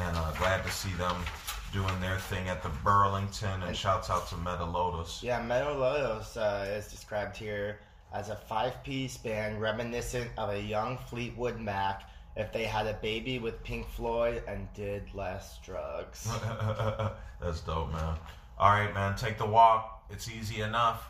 and 0.00 0.16
uh, 0.16 0.32
glad 0.32 0.64
to 0.64 0.70
see 0.70 0.92
them 0.92 1.16
doing 1.72 2.00
their 2.00 2.18
thing 2.18 2.48
at 2.48 2.62
the 2.62 2.70
Burlington. 2.84 3.62
And 3.62 3.76
shouts 3.76 4.10
out 4.10 4.28
to 4.28 4.36
Meta 4.36 4.64
Lotus. 4.64 5.22
Yeah, 5.22 5.42
Metal 5.42 5.74
Lotus 5.74 6.36
uh, 6.36 6.66
is 6.76 6.88
described 6.88 7.36
here 7.36 7.78
as 8.12 8.28
a 8.28 8.36
five-piece 8.36 9.16
band 9.18 9.60
reminiscent 9.60 10.30
of 10.36 10.50
a 10.50 10.60
young 10.60 10.98
Fleetwood 10.98 11.60
Mac 11.60 12.02
if 12.36 12.52
they 12.52 12.64
had 12.64 12.86
a 12.86 12.94
baby 12.94 13.38
with 13.38 13.62
Pink 13.62 13.88
Floyd 13.88 14.42
and 14.48 14.72
did 14.74 15.02
less 15.14 15.58
drugs. 15.64 16.28
That's 17.40 17.60
dope, 17.60 17.92
man. 17.92 18.16
All 18.58 18.70
right, 18.70 18.92
man. 18.92 19.16
Take 19.16 19.38
the 19.38 19.46
walk. 19.46 20.04
It's 20.10 20.28
easy 20.28 20.60
enough. 20.60 21.08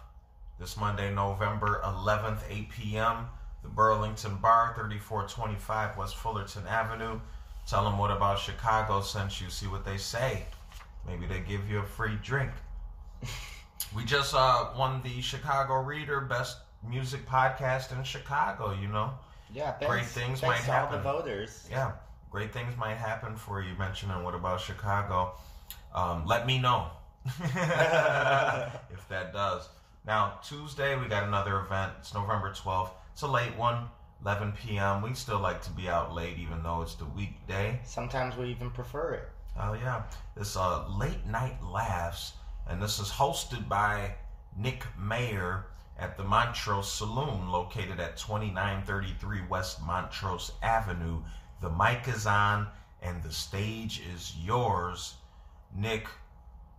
This 0.59 0.77
Monday, 0.77 1.13
November 1.13 1.81
11th, 1.85 2.41
8 2.49 2.71
p.m., 2.71 3.29
the 3.63 3.69
Burlington 3.69 4.37
Bar, 4.37 4.75
3425 4.77 5.97
West 5.97 6.17
Fullerton 6.17 6.67
Avenue. 6.67 7.21
Tell 7.71 7.85
them 7.85 7.99
what 7.99 8.11
about 8.11 8.41
Chicago 8.41 9.01
sent 9.01 9.41
you. 9.41 9.49
See 9.49 9.69
what 9.69 9.85
they 9.85 9.97
say. 9.97 10.43
Maybe 11.07 11.27
they 11.27 11.39
give 11.39 11.71
you 11.71 11.79
a 11.79 11.85
free 11.85 12.19
drink. 12.21 12.51
we 13.95 14.05
just 14.05 14.35
uh, 14.35 14.71
won 14.77 15.01
the 15.05 15.21
Chicago 15.21 15.75
Reader 15.77 16.23
Best 16.23 16.59
Music 16.83 17.25
Podcast 17.27 17.97
in 17.97 18.03
Chicago, 18.03 18.73
you 18.73 18.89
know? 18.89 19.13
Yeah, 19.55 19.71
thanks, 19.71 19.87
Great 19.87 20.07
things 20.07 20.41
thanks 20.41 20.43
might 20.43 20.65
to 20.65 20.73
all 20.73 20.87
happen. 20.87 20.97
the 20.97 21.03
voters. 21.05 21.69
Yeah, 21.71 21.93
great 22.29 22.53
things 22.53 22.77
might 22.77 22.97
happen 22.97 23.37
for 23.37 23.63
you. 23.63 23.73
Mentioning 23.79 24.21
what 24.25 24.35
about 24.35 24.61
Chicago? 24.61 25.35
Um, 25.95 26.27
let 26.27 26.47
me 26.47 26.59
know 26.59 26.89
if 27.27 27.49
that 29.09 29.33
does. 29.33 29.69
Now 30.05 30.41
Tuesday 30.43 30.97
we 30.97 31.07
got 31.07 31.23
another 31.23 31.61
event. 31.61 31.93
It's 32.01 32.15
November 32.15 32.53
twelfth. 32.53 32.95
It's 33.13 33.23
a 33.23 33.29
late 33.29 33.57
one, 33.57 33.85
11 34.23 34.53
p.m. 34.53 35.03
We 35.03 35.15
still 35.15 35.41
like 35.41 35.63
to 35.63 35.71
be 35.71 35.89
out 35.89 36.15
late, 36.15 36.39
even 36.39 36.63
though 36.63 36.83
it's 36.83 36.95
the 36.95 37.07
weekday. 37.07 37.81
Sometimes 37.85 38.37
we 38.37 38.49
even 38.49 38.71
prefer 38.71 39.13
it. 39.15 39.29
Oh 39.59 39.73
yeah, 39.73 40.03
it's 40.37 40.57
uh, 40.57 40.87
late 40.89 41.27
night 41.27 41.63
laughs, 41.63 42.35
and 42.69 42.83
this 42.83 42.99
is 42.99 43.09
hosted 43.09 43.69
by 43.69 44.15
Nick 44.57 44.85
Mayer 44.99 45.67
at 45.99 46.17
the 46.17 46.25
Montrose 46.25 46.91
Saloon, 46.91 47.51
located 47.51 48.01
at 48.01 48.17
2933 48.17 49.43
West 49.49 49.83
Montrose 49.83 50.53
Avenue. 50.63 51.23
The 51.61 51.71
mic 51.71 52.09
is 52.09 52.27
on, 52.27 52.69
and 53.03 53.23
the 53.23 53.33
stage 53.33 54.03
is 54.15 54.35
yours. 54.43 55.15
Nick 55.75 56.09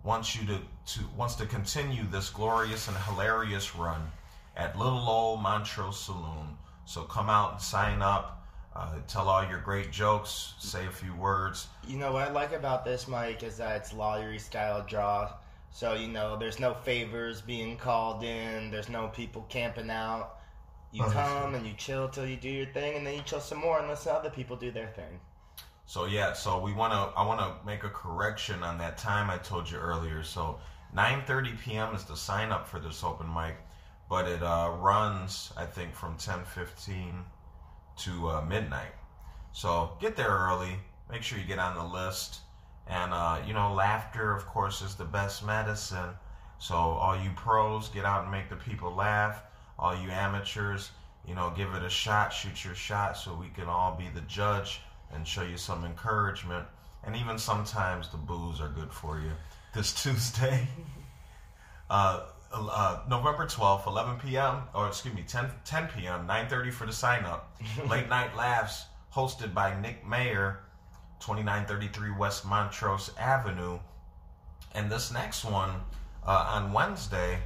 wants 0.03 0.35
you 0.35 0.45
to, 0.47 0.59
to 0.93 0.99
wants 1.15 1.35
to 1.35 1.45
continue 1.45 2.03
this 2.07 2.29
glorious 2.29 2.87
and 2.87 2.97
hilarious 2.97 3.75
run 3.75 4.11
at 4.55 4.77
Little 4.77 5.07
Old 5.07 5.41
Montrose 5.41 5.99
Saloon. 5.99 6.57
So 6.91 7.03
come 7.03 7.29
out 7.29 7.53
and 7.53 7.61
sign 7.61 8.01
up. 8.01 8.45
Uh, 8.75 8.95
tell 9.07 9.29
all 9.29 9.47
your 9.47 9.61
great 9.61 9.91
jokes. 9.91 10.55
Say 10.59 10.85
a 10.87 10.91
few 10.91 11.15
words. 11.15 11.67
You 11.87 11.97
know 11.97 12.11
what 12.11 12.27
I 12.27 12.31
like 12.31 12.51
about 12.51 12.83
this, 12.83 13.07
Mike, 13.07 13.43
is 13.43 13.55
that 13.59 13.77
it's 13.77 13.93
lottery 13.93 14.37
style 14.37 14.83
draw. 14.85 15.31
So 15.69 15.93
you 15.93 16.09
know, 16.09 16.35
there's 16.35 16.59
no 16.59 16.73
favors 16.73 17.39
being 17.39 17.77
called 17.77 18.25
in. 18.25 18.71
There's 18.71 18.89
no 18.89 19.07
people 19.07 19.45
camping 19.47 19.89
out. 19.89 20.39
You 20.91 21.05
come 21.05 21.55
and 21.55 21.65
you 21.65 21.71
chill 21.77 22.09
till 22.09 22.25
you 22.25 22.35
do 22.35 22.49
your 22.49 22.65
thing, 22.65 22.97
and 22.97 23.07
then 23.07 23.15
you 23.15 23.21
chill 23.21 23.39
some 23.39 23.59
more 23.59 23.79
and 23.79 23.97
to 23.97 24.11
other 24.11 24.29
people 24.29 24.57
do 24.57 24.69
their 24.69 24.87
thing. 24.87 25.17
So 25.85 26.03
yeah, 26.03 26.33
so 26.33 26.59
we 26.59 26.73
want 26.73 26.91
to. 26.91 27.17
I 27.17 27.25
want 27.25 27.39
to 27.39 27.65
make 27.65 27.85
a 27.85 27.89
correction 27.89 28.63
on 28.63 28.77
that 28.79 28.97
time 28.97 29.29
I 29.29 29.37
told 29.37 29.71
you 29.71 29.77
earlier. 29.77 30.23
So 30.23 30.59
9:30 30.93 31.57
p.m. 31.61 31.95
is 31.95 32.03
the 32.03 32.17
sign 32.17 32.51
up 32.51 32.67
for 32.67 32.81
this 32.81 33.01
open 33.01 33.33
mic, 33.33 33.55
but 34.11 34.27
it 34.27 34.43
uh, 34.43 34.69
runs 34.81 35.53
I 35.55 35.65
think 35.65 35.95
from 35.95 36.17
10:15 36.17 37.23
to 37.99 38.27
uh, 38.27 38.41
midnight. 38.41 38.93
So 39.53 39.91
get 40.01 40.17
there 40.17 40.27
early. 40.27 40.75
Make 41.09 41.23
sure 41.23 41.39
you 41.39 41.45
get 41.45 41.59
on 41.59 41.75
the 41.75 41.85
list. 41.85 42.41
And 42.87 43.13
uh, 43.13 43.39
you 43.47 43.53
know, 43.53 43.73
laughter, 43.73 44.35
of 44.35 44.45
course, 44.45 44.81
is 44.81 44.95
the 44.95 45.05
best 45.05 45.45
medicine. 45.45 46.09
So 46.59 46.75
all 46.75 47.15
you 47.15 47.31
pros, 47.37 47.87
get 47.87 48.03
out 48.03 48.23
and 48.23 48.31
make 48.31 48.49
the 48.49 48.57
people 48.57 48.93
laugh. 48.93 49.43
All 49.79 49.95
you 49.95 50.11
amateurs, 50.11 50.91
you 51.25 51.33
know, 51.33 51.53
give 51.55 51.73
it 51.73 51.81
a 51.81 51.89
shot, 51.89 52.33
shoot 52.33 52.65
your 52.65 52.75
shot, 52.75 53.15
so 53.15 53.33
we 53.33 53.47
can 53.47 53.67
all 53.67 53.95
be 53.95 54.09
the 54.13 54.21
judge 54.27 54.81
and 55.13 55.25
show 55.25 55.43
you 55.43 55.55
some 55.55 55.85
encouragement. 55.85 56.65
And 57.05 57.15
even 57.15 57.37
sometimes 57.37 58.09
the 58.09 58.17
booze 58.17 58.59
are 58.59 58.67
good 58.67 58.91
for 58.91 59.19
you. 59.19 59.31
This 59.73 59.93
Tuesday, 60.03 60.67
uh, 61.89 62.25
uh, 62.53 62.99
November 63.09 63.45
12th, 63.45 63.87
11 63.87 64.19
p.m., 64.19 64.63
or 64.73 64.87
excuse 64.87 65.13
me, 65.13 65.23
10, 65.27 65.49
10 65.65 65.87
p.m., 65.95 66.27
9.30 66.27 66.73
for 66.73 66.85
the 66.85 66.93
sign 66.93 67.23
up. 67.25 67.57
Late 67.89 68.09
Night 68.09 68.35
Laughs, 68.35 68.85
hosted 69.13 69.53
by 69.53 69.79
Nick 69.81 70.05
Mayer, 70.07 70.59
2933 71.19 72.11
West 72.17 72.45
Montrose 72.45 73.11
Avenue. 73.17 73.79
And 74.73 74.91
this 74.91 75.11
next 75.11 75.45
one 75.45 75.71
uh, 76.25 76.51
on 76.53 76.73
Wednesday 76.73 77.39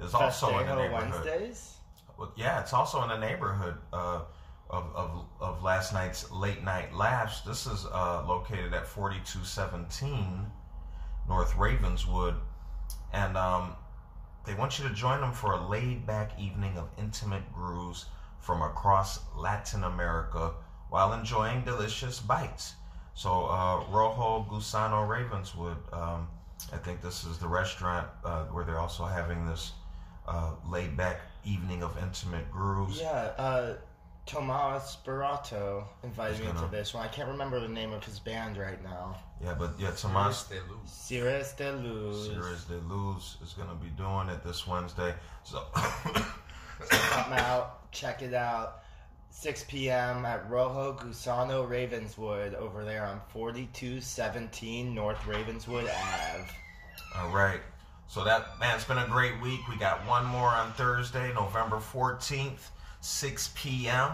is 0.00 0.14
also 0.14 0.58
in 0.58 0.66
the 0.66 0.74
neighborhood. 0.76 1.24
Wednesdays. 1.24 1.76
Yeah, 2.36 2.60
it's 2.60 2.72
also 2.72 3.02
in 3.02 3.08
the 3.08 3.18
neighborhood 3.18 3.76
uh, 3.92 4.20
of, 4.70 4.84
of, 4.94 5.24
of 5.40 5.62
last 5.62 5.92
night's 5.92 6.30
late 6.30 6.62
night 6.62 6.94
laughs. 6.94 7.40
This 7.42 7.66
is 7.66 7.86
uh, 7.86 8.24
located 8.26 8.72
at 8.72 8.86
4217 8.86 10.46
North 11.28 11.56
Ravenswood. 11.56 12.34
And 13.12 13.36
um, 13.36 13.76
they 14.44 14.54
want 14.54 14.78
you 14.78 14.88
to 14.88 14.94
join 14.94 15.20
them 15.20 15.32
for 15.32 15.52
a 15.52 15.68
laid 15.68 16.06
back 16.06 16.38
evening 16.38 16.76
of 16.76 16.88
intimate 16.98 17.50
grooves 17.52 18.06
from 18.40 18.62
across 18.62 19.20
Latin 19.36 19.84
America 19.84 20.52
while 20.90 21.12
enjoying 21.12 21.64
delicious 21.64 22.20
bites. 22.20 22.74
So, 23.14 23.46
uh, 23.46 23.84
Rojo 23.90 24.46
Gusano 24.50 25.08
Ravenswood, 25.08 25.76
um, 25.92 26.28
I 26.72 26.76
think 26.76 27.00
this 27.00 27.24
is 27.24 27.38
the 27.38 27.48
restaurant 27.48 28.08
uh, 28.24 28.44
where 28.44 28.64
they're 28.64 28.80
also 28.80 29.04
having 29.04 29.46
this 29.46 29.72
uh, 30.26 30.52
laid 30.68 30.96
back 30.96 31.20
evening 31.44 31.82
of 31.82 31.96
intimate 32.02 32.50
grooves. 32.50 33.00
Yeah, 33.00 33.32
uh, 33.38 33.74
Tomas 34.26 34.96
Barato 35.04 35.84
invited 36.02 36.38
me 36.40 36.46
Who's 36.46 36.54
to 36.54 36.60
gonna- 36.62 36.70
this 36.70 36.94
one. 36.94 37.04
I 37.04 37.08
can't 37.08 37.28
remember 37.28 37.60
the 37.60 37.68
name 37.68 37.92
of 37.92 38.02
his 38.04 38.18
band 38.18 38.56
right 38.56 38.82
now. 38.82 39.16
Yeah, 39.42 39.54
but 39.54 39.74
yeah, 39.78 39.90
Tomas 39.90 40.46
Cirrus 40.86 41.52
de 41.52 41.72
Luz. 41.72 42.28
Cirrus 42.30 42.64
de 42.64 42.78
Luz 42.88 43.36
is 43.42 43.52
going 43.52 43.68
to 43.68 43.74
be 43.74 43.90
doing 43.90 44.28
it 44.30 44.42
this 44.42 44.66
Wednesday. 44.66 45.14
So, 45.42 45.62
Come 45.74 47.32
out, 47.34 47.90
check 47.92 48.22
it 48.22 48.32
out. 48.34 48.80
6 49.30 49.64
p.m. 49.68 50.24
at 50.24 50.48
Rojo 50.48 50.94
Gusano 50.94 51.68
Ravenswood 51.68 52.54
over 52.54 52.84
there 52.84 53.04
on 53.04 53.20
4217 53.32 54.94
North 54.94 55.26
Ravenswood 55.26 55.84
Ave. 55.90 56.46
All 57.16 57.30
right. 57.30 57.60
So 58.06 58.22
that 58.24 58.58
man, 58.60 58.76
it's 58.76 58.84
been 58.84 58.98
a 58.98 59.08
great 59.08 59.40
week. 59.42 59.60
We 59.68 59.76
got 59.76 60.06
one 60.06 60.24
more 60.24 60.48
on 60.48 60.72
Thursday, 60.74 61.32
November 61.34 61.76
14th, 61.78 62.70
6 63.04 63.52
p.m. 63.54 64.12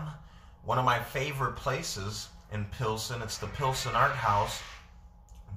One 0.65 0.77
of 0.77 0.85
my 0.85 0.99
favorite 0.99 1.55
places 1.55 2.29
in 2.53 2.65
Pilsen. 2.77 3.23
It's 3.23 3.39
the 3.39 3.47
Pilsen 3.47 3.95
Art 3.95 4.17
House, 4.17 4.61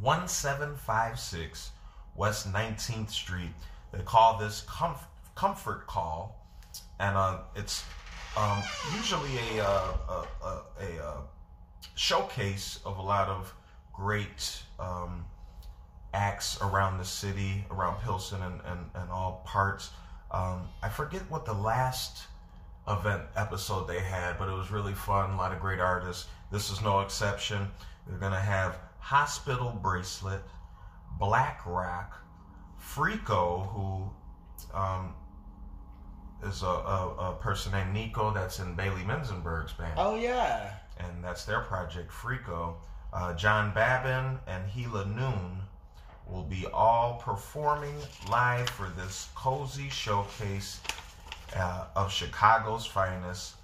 1756 0.02 1.72
West 2.16 2.54
19th 2.54 3.10
Street. 3.10 3.50
They 3.92 4.04
call 4.04 4.38
this 4.38 4.64
comf- 4.68 5.08
Comfort 5.34 5.88
Call, 5.88 6.46
and 7.00 7.18
uh, 7.18 7.40
it's 7.56 7.84
um, 8.38 8.62
usually 8.96 9.36
a, 9.58 9.64
uh, 9.64 9.98
a, 10.10 10.46
a, 10.46 10.64
a, 10.80 11.04
uh 11.04 11.22
showcase 11.96 12.80
of 12.86 12.98
a 12.98 13.02
lot 13.02 13.30
of 13.30 13.54
great 13.94 14.64
um, 14.80 15.26
acts 16.14 16.60
around 16.62 17.00
the 17.00 17.06
city, 17.06 17.66
around 17.72 18.00
Pilsen 18.02 18.42
and, 18.44 18.62
and, 18.66 18.80
and 18.94 19.12
all 19.12 19.44
parts. 19.46 19.90
Um, 20.32 20.70
I 20.82 20.90
forget 20.90 21.22
what 21.30 21.46
the 21.46 21.54
last 21.54 22.28
event 22.88 23.22
episode 23.36 23.88
they 23.88 24.00
had, 24.00 24.38
but 24.38 24.50
it 24.50 24.54
was 24.54 24.72
really 24.72 24.94
fun. 24.94 25.32
A 25.32 25.38
lot 25.38 25.52
of 25.54 25.60
great 25.60 25.80
artists. 25.80 26.28
This 26.52 26.70
is 26.70 26.82
no 26.82 27.00
exception. 27.02 27.68
They're 28.08 28.18
going 28.18 28.34
to 28.34 28.40
have 28.40 28.78
Hospital 29.00 29.78
Bracelet, 29.82 30.42
Black 31.20 31.62
Rock, 31.66 32.20
Frico, 32.82 33.68
who 33.74 34.10
um, 34.78 35.14
is 36.46 36.62
a, 36.64 36.66
a, 36.68 37.16
a 37.32 37.38
person 37.42 37.72
named 37.72 37.94
Nico 37.94 38.34
that's 38.34 38.60
in 38.60 38.76
Bailey 38.76 39.02
Menzenberg's 39.04 39.74
band 39.74 39.94
Oh, 39.98 40.16
yeah. 40.16 40.74
and 40.98 41.24
that's 41.24 41.46
their 41.46 41.62
project, 41.62 42.12
Frico. 42.12 42.76
Uh, 43.14 43.34
John 43.36 43.74
Babin 43.74 44.40
and 44.48 44.64
Gila 44.74 45.06
Noon 45.06 45.60
will 46.28 46.44
be 46.44 46.66
all 46.74 47.16
performing 47.24 47.96
live 48.30 48.70
for 48.70 48.90
this 48.98 49.30
cozy 49.36 49.88
showcase 49.90 50.82
uh, 51.56 51.86
of 51.96 52.12
Chicago's 52.12 52.86
finest 52.86 53.56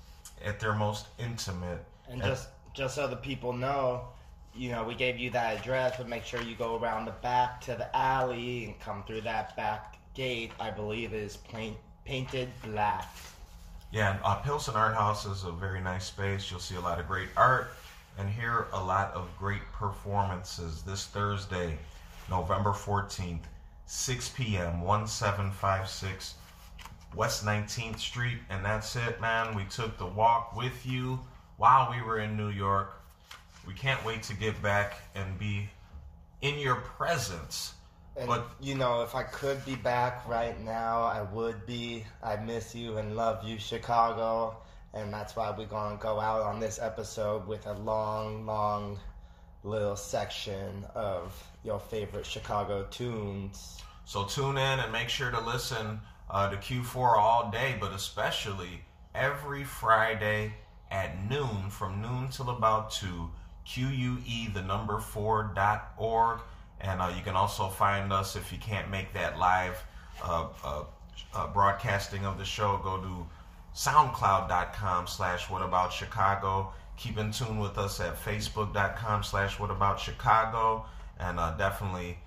at 0.44 0.60
their 0.60 0.74
most 0.74 1.08
intimate. 1.18 1.84
And 2.10 2.22
just 2.22 2.50
just 2.74 2.96
so 2.96 3.08
the 3.08 3.16
people 3.16 3.54
know, 3.54 4.08
you 4.56 4.72
know, 4.72 4.84
we 4.84 4.96
gave 4.96 5.18
you 5.18 5.30
that 5.32 5.60
address, 5.60 5.98
but 5.98 6.08
make 6.08 6.24
sure 6.24 6.42
you 6.42 6.56
go 6.56 6.78
around 6.78 7.06
the 7.06 7.12
back 7.12 7.62
to 7.62 7.76
the 7.76 7.96
alley 7.96 8.66
and 8.66 8.80
come 8.80 9.04
through 9.04 9.22
that 9.22 9.56
back 9.56 9.98
gate. 10.14 10.52
I 10.60 10.72
believe 10.72 11.14
is 11.14 11.38
plain, 11.38 11.76
painted 12.06 12.50
black. 12.64 13.08
Yeah, 13.92 14.12
and, 14.12 14.20
uh, 14.24 14.36
Pilsen 14.36 14.76
Art 14.76 14.94
House 14.94 15.26
is 15.26 15.44
a 15.44 15.52
very 15.52 15.82
nice 15.82 16.06
space. 16.06 16.52
You'll 16.52 16.60
see 16.60 16.76
a 16.76 16.82
lot 16.82 17.00
of 17.00 17.08
great 17.08 17.30
art 17.36 17.72
and 18.18 18.30
hear 18.30 18.68
a 18.74 18.84
lot 18.84 19.14
of 19.14 19.30
great 19.38 19.64
performances 19.72 20.84
this 20.84 21.06
Thursday, 21.06 21.78
November 22.30 22.72
14th, 22.72 23.44
6 23.86 24.30
p.m., 24.30 24.82
1756 24.82 26.36
West 27.16 27.46
19th 27.46 28.00
Street. 28.00 28.38
And 28.50 28.64
that's 28.64 28.96
it, 28.96 29.20
man. 29.22 29.56
We 29.56 29.64
took 29.66 29.98
the 29.98 30.06
walk 30.06 30.56
with 30.56 30.86
you 30.86 31.20
while 31.58 31.92
we 31.92 32.02
were 32.02 32.20
in 32.20 32.38
New 32.38 32.50
York. 32.50 33.02
We 33.68 33.74
can't 33.74 34.04
wait 34.06 34.24
to 34.24 34.36
get 34.36 34.62
back 34.62 35.02
and 35.16 35.38
be 35.38 35.70
in 36.42 36.58
your 36.60 36.76
presence. 36.76 37.74
And 38.16 38.28
But 38.28 38.50
you 38.60 38.76
know, 38.76 39.02
if 39.02 39.16
I 39.16 39.24
could 39.24 39.64
be 39.66 39.76
back 39.76 40.28
right 40.28 40.60
now, 40.62 41.04
I 41.04 41.22
would 41.22 41.66
be. 41.66 42.06
I 42.24 42.36
miss 42.38 42.76
you 42.76 42.98
and 42.98 43.16
love 43.16 43.44
you, 43.44 43.60
Chicago. 43.60 44.58
And 44.94 45.14
that's 45.14 45.36
why 45.36 45.54
we're 45.56 45.68
gonna 45.68 45.98
go 45.98 46.20
out 46.20 46.42
on 46.42 46.60
this 46.60 46.80
episode 46.80 47.48
with 47.48 47.68
a 47.68 47.74
long, 47.74 48.46
long 48.46 49.00
little 49.64 49.96
section 49.96 50.86
of 50.96 51.34
your 51.64 51.80
favorite 51.80 52.26
Chicago 52.26 52.88
tunes. 52.90 53.82
So 54.06 54.26
tune 54.26 54.58
in 54.58 54.80
and 54.80 54.92
make 54.92 55.10
sure 55.10 55.30
to 55.30 55.40
listen 55.40 56.02
uh, 56.30 56.50
to 56.50 56.58
Q4 56.58 57.18
all 57.18 57.50
day, 57.52 57.78
but 57.80 57.92
especially 57.92 58.82
every 59.16 59.64
Friday 59.64 60.54
at 60.92 61.30
noon, 61.30 61.70
from 61.70 62.02
noon 62.02 62.30
till 62.30 62.50
about 62.50 62.92
2, 62.92 63.30
QUE, 63.66 64.54
the 64.54 64.62
number 64.62 65.00
4 65.00 65.52
dot 65.56 65.94
org. 65.98 66.40
And 66.82 67.02
uh, 67.02 67.12
you 67.16 67.22
can 67.24 67.36
also 67.36 67.68
find 67.68 68.14
us 68.14 68.36
if 68.36 68.52
you 68.52 68.58
can't 68.58 68.90
make 68.90 69.14
that 69.14 69.38
live 69.38 69.84
uh, 70.24 70.48
uh, 70.64 70.84
uh, 71.34 71.48
broadcasting 71.48 72.26
of 72.26 72.38
the 72.38 72.46
show. 72.46 72.80
Go 72.84 73.02
to 73.02 73.28
soundcloud.com 73.76 75.08
slash 75.08 75.50
what 75.50 75.62
about 75.62 75.92
Chicago. 75.92 76.74
Keep 76.96 77.18
in 77.18 77.32
tune 77.32 77.60
with 77.60 77.78
us 77.78 78.00
at 78.00 78.16
facebook.com 78.16 79.24
slash 79.24 79.60
what 79.60 79.72
about 79.72 80.00
Chicago. 80.00 80.86
And 81.20 81.40
uh, 81.40 81.56
definitely 81.58 82.18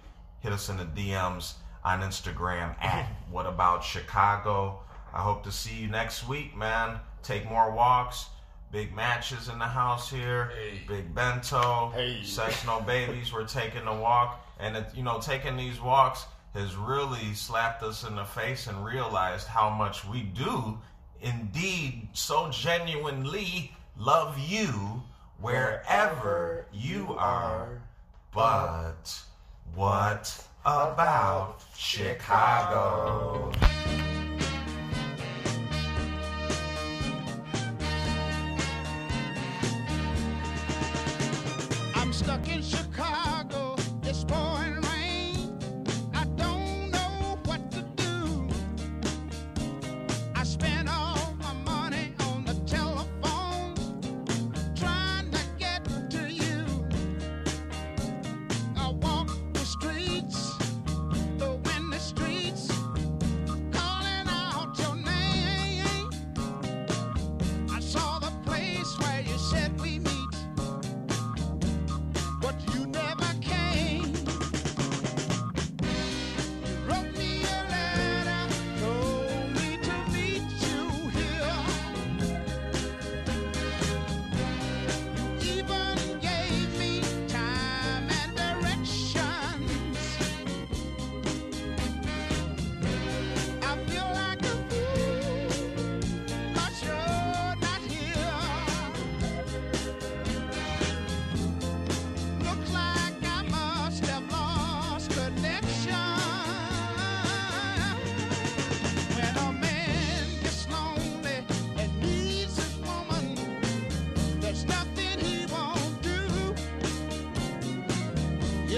hit 0.41 0.53
us 0.53 0.69
in 0.69 0.77
the 0.77 0.85
DMs 0.85 1.55
on 1.85 2.01
Instagram 2.01 2.81
at 2.83 3.07
What 3.31 3.47
About 3.47 3.83
Chicago. 3.85 4.81
I 5.13 5.21
hope 5.21 5.43
to 5.45 5.53
see 5.53 5.75
you 5.75 5.89
next 5.89 6.27
week, 6.29 6.57
man. 6.57 6.99
Take 7.23 7.49
more 7.49 7.71
walks. 7.71 8.27
Big 8.71 8.95
matches 8.95 9.49
in 9.49 9.59
the 9.59 9.67
house 9.67 10.09
here. 10.09 10.51
Hey. 10.57 10.81
Big 10.89 11.15
bento. 11.15 11.93
Sex 12.25 12.65
no 12.65 12.81
babies. 12.81 13.33
We're 13.33 13.47
taking 13.47 13.87
a 13.87 14.01
walk, 14.01 14.47
and 14.59 14.77
it, 14.77 14.87
you 14.95 15.03
know, 15.03 15.21
taking 15.21 15.57
these 15.57 15.81
walks 15.81 16.25
has 16.55 16.77
really 16.77 17.35
slapped 17.35 17.83
us 17.83 18.07
in 18.07 18.15
the 18.15 18.25
face 18.25 18.67
and 18.67 18.85
realized 18.85 19.47
how 19.47 19.71
much 19.71 20.05
we 20.07 20.23
do 20.23 20.79
indeed 21.21 22.09
so 22.13 22.51
genuinely 22.51 23.73
love 23.99 24.39
you 24.39 25.03
wherever 25.41 26.67
you 26.73 27.15
are. 27.19 27.81
But 28.35 29.23
what 29.75 30.47
about 30.65 31.61
Chicago? 31.77 33.51
I'm 41.95 42.13
stuck 42.13 42.49
in 42.49 42.63
Chicago. 42.63 42.92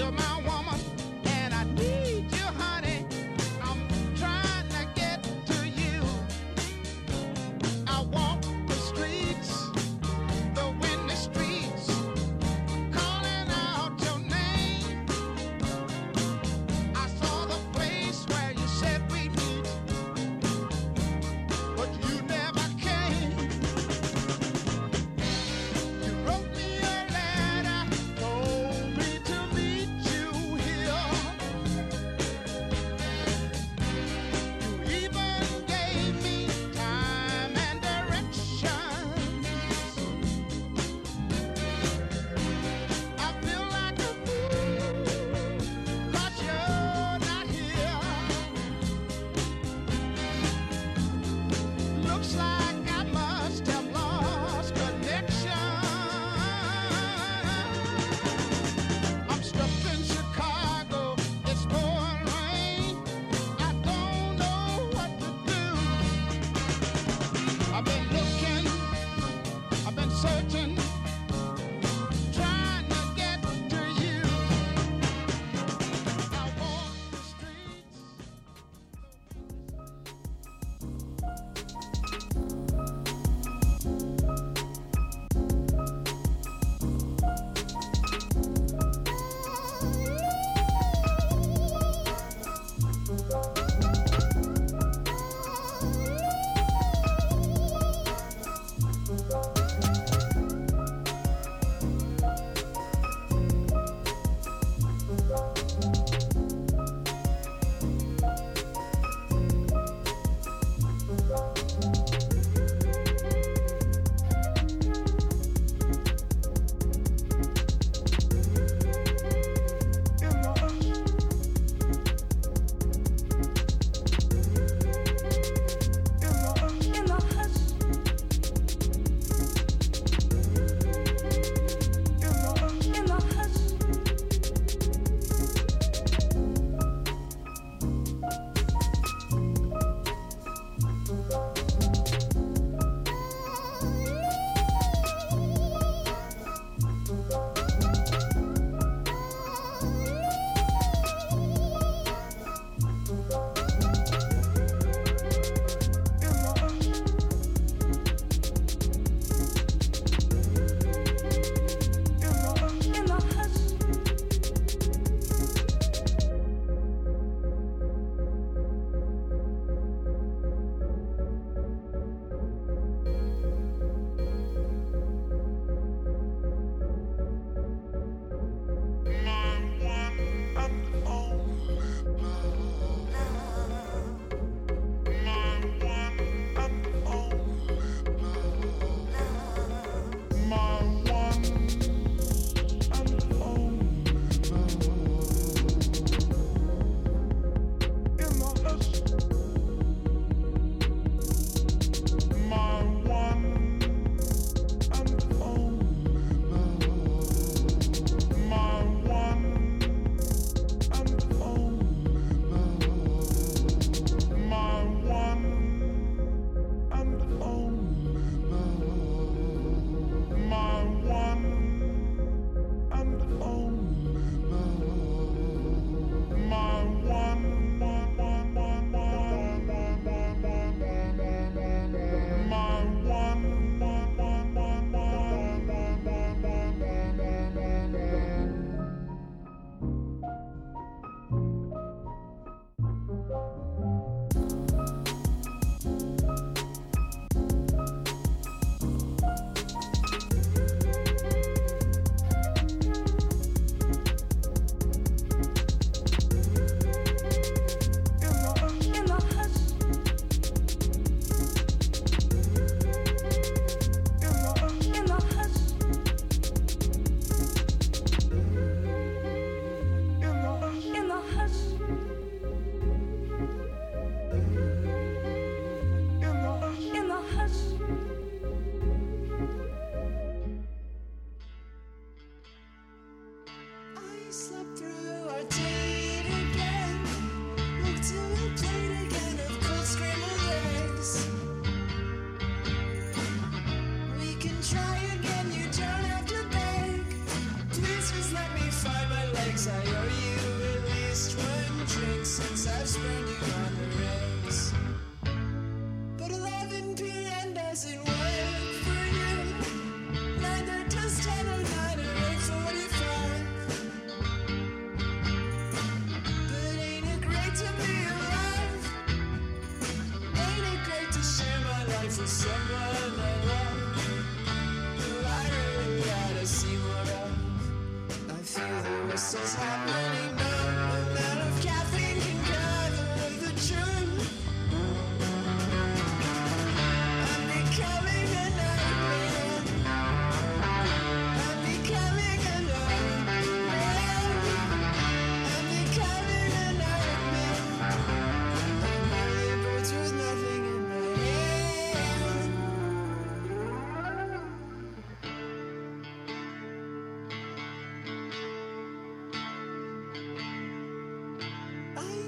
You're 0.05 0.11
my 0.11 0.34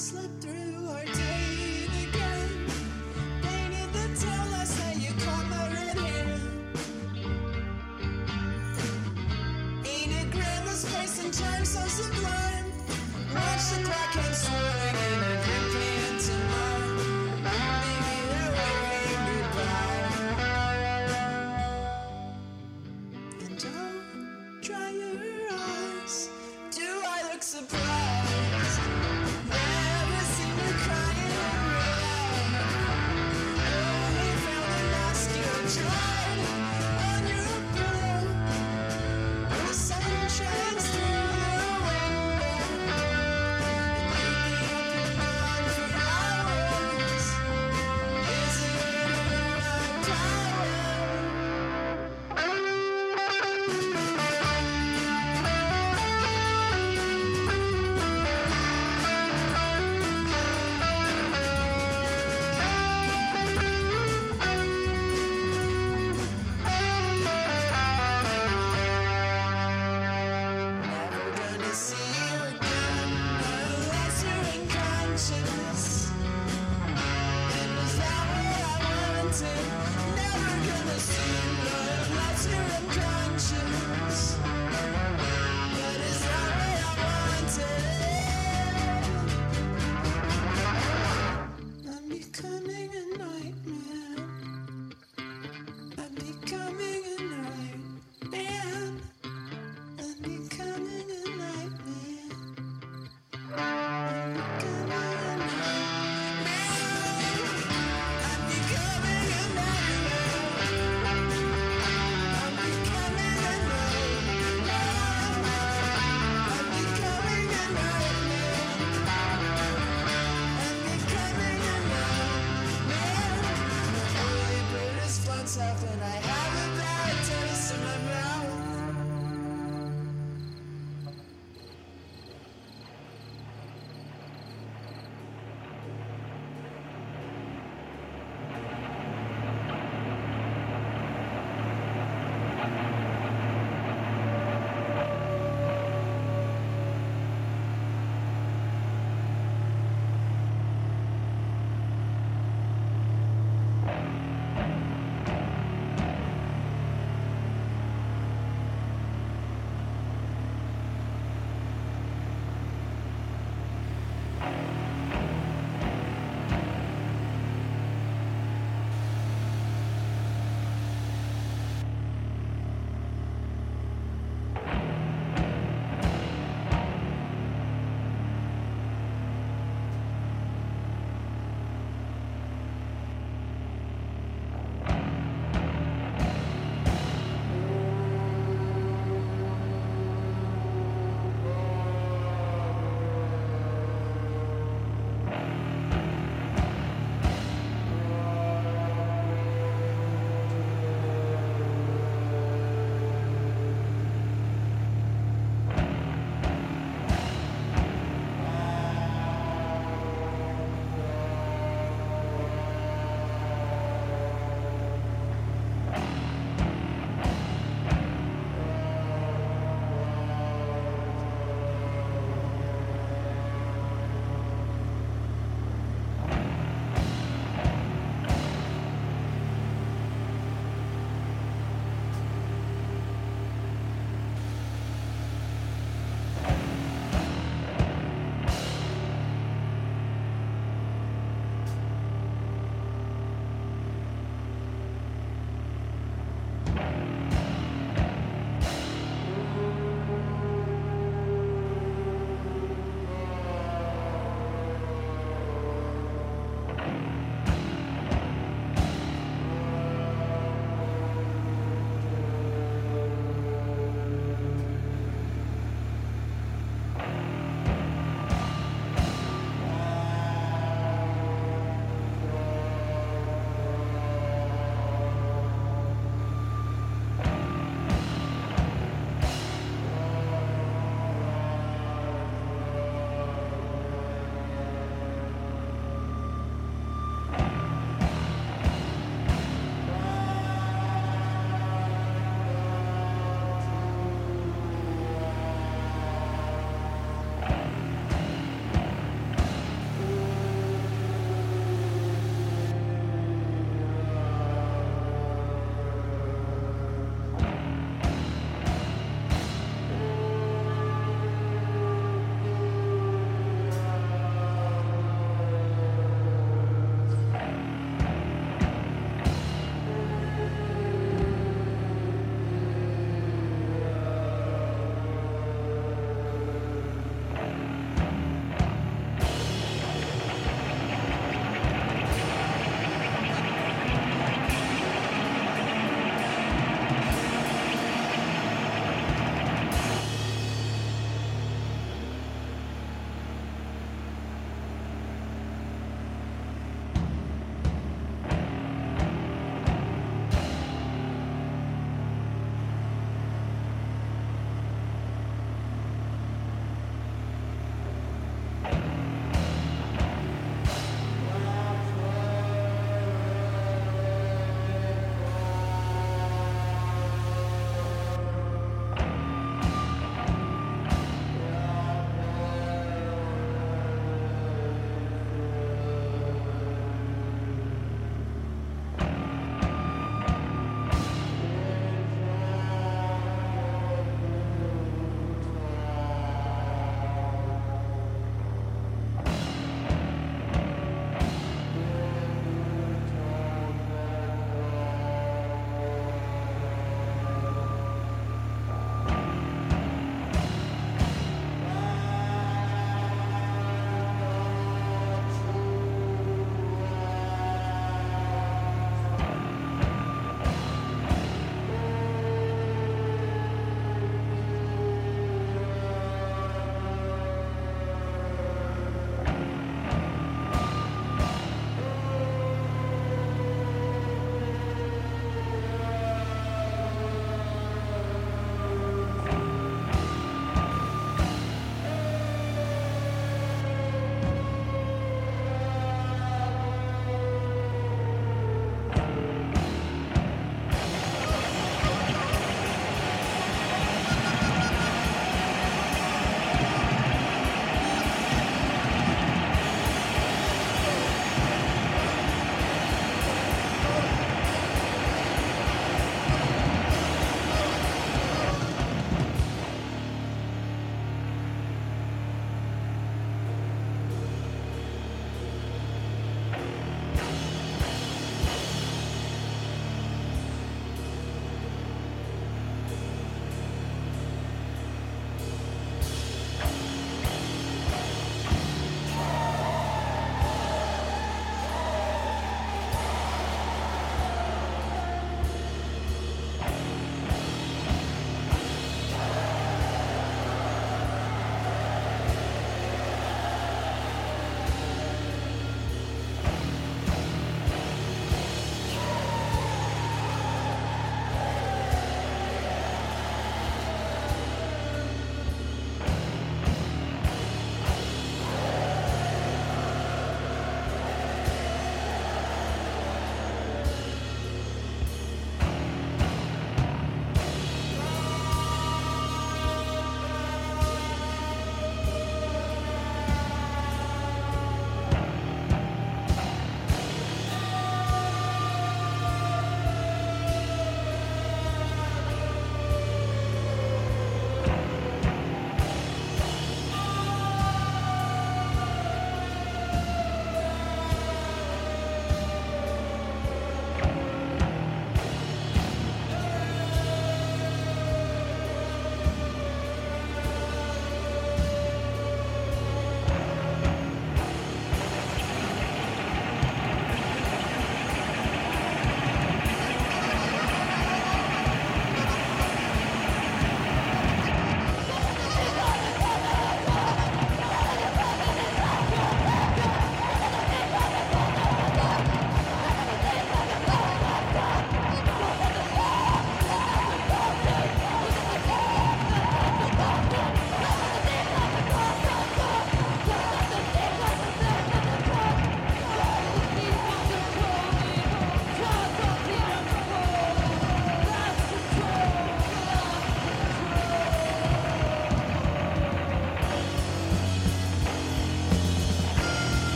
slept 0.00 0.42
through 0.42 0.88
our 0.88 1.04
day 1.04 1.84
again. 2.08 2.66
You 4.98 5.12
caught 5.24 5.46
my 5.50 5.64
red 5.74 5.98
hair. 5.98 6.40
Ain't 9.84 10.12
and 11.22 11.34
time 11.34 11.64
so 11.66 11.80
sublime? 11.98 12.72
Watch 13.34 13.64
the 13.72 13.78
clock 13.84 14.16
and 14.24 14.34
swirling 14.42 15.29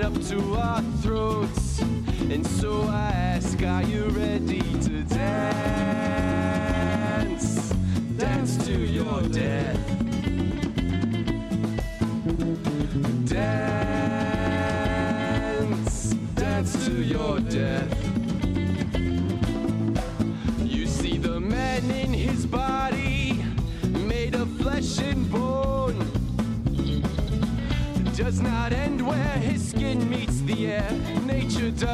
up 0.00 0.14
to 0.22 0.54
our 0.54 0.82
throats. 1.02 1.80
And 2.30 2.46
so 2.46 2.82
I 2.82 3.10
ask, 3.10 3.62
are 3.62 3.82
you 3.82 4.04
ready 4.10 4.60
to 4.60 5.02
dance? 5.04 6.38
Dance 8.16 8.56
to 8.66 8.72
your 8.72 9.22
death. 9.22 9.78
Dance, 13.24 14.54
dance 16.34 16.86
to 16.86 16.92
your 17.02 17.40
death. 17.40 17.97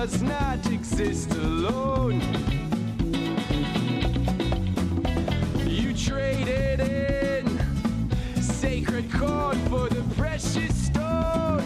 does 0.05 0.21
not 0.23 0.61
exist 0.71 1.33
alone. 1.33 2.21
You 5.67 5.95
traded 5.95 6.81
in 6.81 7.59
sacred 8.39 9.11
corn 9.11 9.59
for 9.71 9.89
the 9.89 10.05
precious 10.15 10.89
stone, 10.89 11.65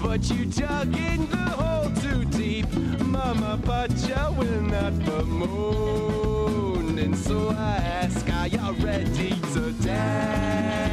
but 0.00 0.30
you 0.30 0.44
dug 0.46 0.96
in 0.96 1.28
the 1.28 1.50
hole 1.58 1.90
too 2.02 2.24
deep. 2.26 2.72
Mama 3.00 3.58
Pacha 3.64 4.32
will 4.38 4.62
not 4.62 4.96
bemoan, 5.04 7.00
and 7.00 7.18
so 7.18 7.48
I 7.48 7.78
ask, 7.78 8.30
are 8.30 8.46
you 8.46 8.72
ready 8.74 9.34
to 9.54 9.72
dance? 9.82 10.86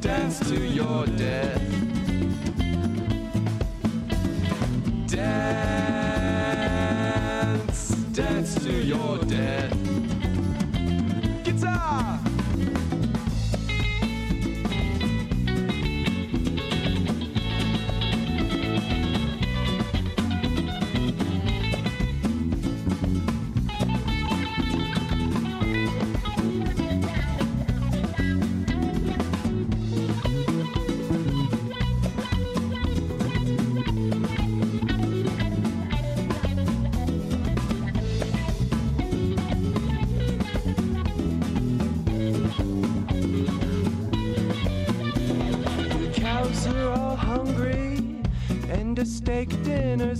Dance 0.00 0.40
to 0.48 0.58
your 0.58 1.06
death. 1.06 1.59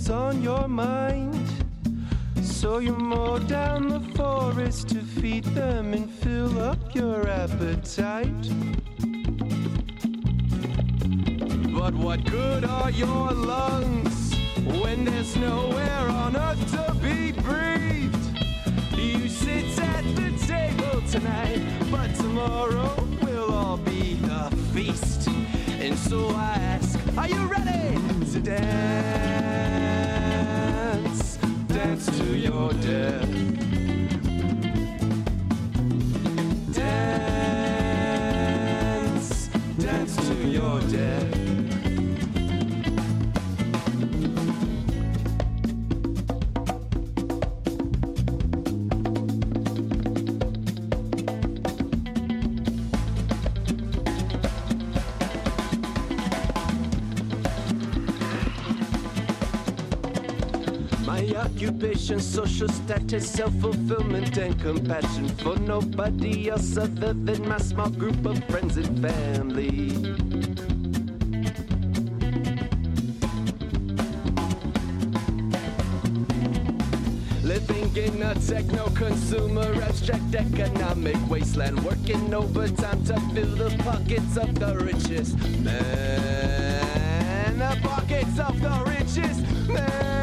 Dinner's 0.01 0.09
on 0.09 0.41
your 0.41 0.67
mind. 0.67 1.35
So 2.41 2.79
you 2.79 2.95
mow 2.95 3.39
down 3.39 3.89
the 3.89 3.99
forest 4.15 4.89
to 4.89 4.99
feed 5.01 5.43
them 5.55 5.93
and 5.93 6.09
fill 6.09 6.59
up 6.59 6.95
your 6.95 7.27
appetite. 7.27 8.49
But 11.73 11.93
what 11.93 12.23
good 12.25 12.63
are 12.65 12.91
your 12.91 13.31
lungs 13.31 14.35
when 14.81 15.05
there's 15.05 15.35
nowhere 15.35 16.07
on 16.09 16.35
earth 16.35 16.71
to 16.71 16.93
be 17.01 17.31
breathed? 17.31 18.25
You 18.95 19.27
sit 19.27 19.79
at 19.79 20.03
the 20.15 20.31
table 20.47 21.01
tonight, 21.09 21.61
but 21.89 22.13
tomorrow 22.15 22.95
will 23.23 23.53
all 23.53 23.77
be 23.77 24.19
a 24.29 24.51
feast. 24.73 25.27
And 25.79 25.97
so 25.97 26.29
I 26.29 26.53
ask, 26.75 26.99
are 27.17 27.27
you 27.27 27.45
ready 27.47 27.97
to 28.31 28.39
dance? 28.39 29.20
Dance 32.03 32.17
to 32.17 32.35
your 32.35 32.73
death. 32.73 33.29
Dance, 36.73 37.89
dance 39.77 40.15
to 40.27 40.33
your 40.47 40.79
death. 40.89 41.40
Occupation, 62.11 62.19
social 62.19 62.67
status, 62.67 63.29
self 63.29 63.53
fulfillment, 63.55 64.37
and 64.37 64.59
compassion 64.61 65.27
for 65.39 65.55
nobody 65.59 66.49
else 66.49 66.77
other 66.77 67.13
than 67.13 67.47
my 67.47 67.57
small 67.57 67.89
group 67.89 68.25
of 68.25 68.43
friends 68.45 68.77
and 68.77 69.01
family. 69.01 69.89
Living 77.43 77.95
in 77.95 78.21
a 78.23 78.35
techno 78.35 78.87
consumer 78.89 79.73
abstract 79.83 80.35
economic 80.35 81.17
wasteland, 81.29 81.83
working 81.83 82.33
overtime 82.33 83.03
to 83.05 83.19
fill 83.33 83.55
the 83.55 83.75
pockets 83.83 84.37
of 84.37 84.55
the 84.55 84.77
richest 84.77 85.37
man. 85.59 87.57
The 87.57 87.77
pockets 87.81 88.39
of 88.39 88.61
the 88.61 88.83
richest 88.85 89.45
man. 89.67 90.20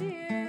New. 0.00 0.43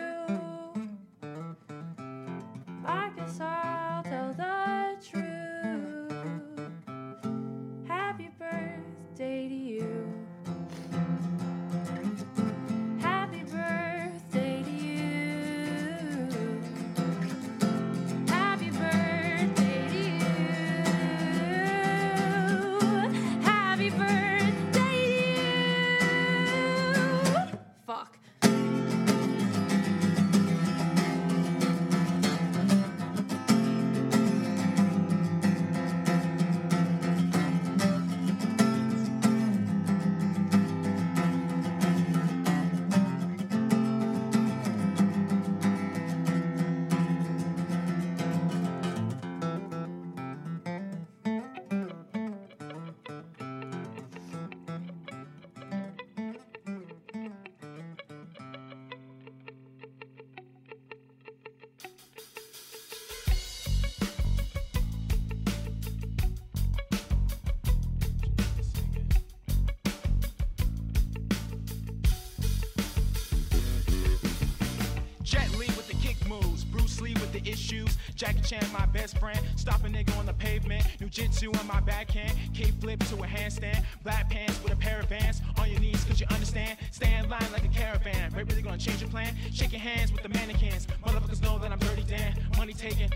Issues, 77.45 77.97
Jackie 78.15 78.41
Chan 78.41 78.65
my 78.73 78.85
best 78.87 79.17
friend, 79.17 79.39
stop 79.55 79.83
a 79.83 79.87
nigga 79.87 80.17
on 80.17 80.25
the 80.25 80.33
pavement, 80.33 80.85
Jiu-Jitsu 80.99 81.51
in 81.51 81.67
my 81.67 81.79
backhand, 81.81 82.33
K 82.53 82.71
flip 82.79 83.03
to 83.05 83.15
a 83.15 83.27
handstand, 83.27 83.83
black 84.03 84.29
pants 84.29 84.61
with 84.63 84.73
a 84.73 84.75
pair 84.75 84.99
of 84.99 85.09
vans, 85.09 85.41
on 85.59 85.69
your 85.69 85.79
knees 85.79 86.03
cause 86.05 86.19
you 86.19 86.27
understand, 86.31 86.77
Stand 86.91 87.29
line 87.29 87.51
like 87.51 87.65
a 87.65 87.69
caravan, 87.69 88.33
right 88.33 88.47
really 88.49 88.61
gonna 88.61 88.77
change 88.77 89.01
your 89.01 89.09
plan, 89.09 89.35
shaking 89.53 89.79
hands 89.79 90.11
with 90.11 90.23
the 90.23 90.29
mannequins, 90.29 90.87
motherfuckers 91.03 91.41
know 91.41 91.59
that 91.59 91.71
I'm 91.71 91.79
dirty 91.79 92.03
Dan, 92.03 92.35
money 92.57 92.73
taken 92.73 93.09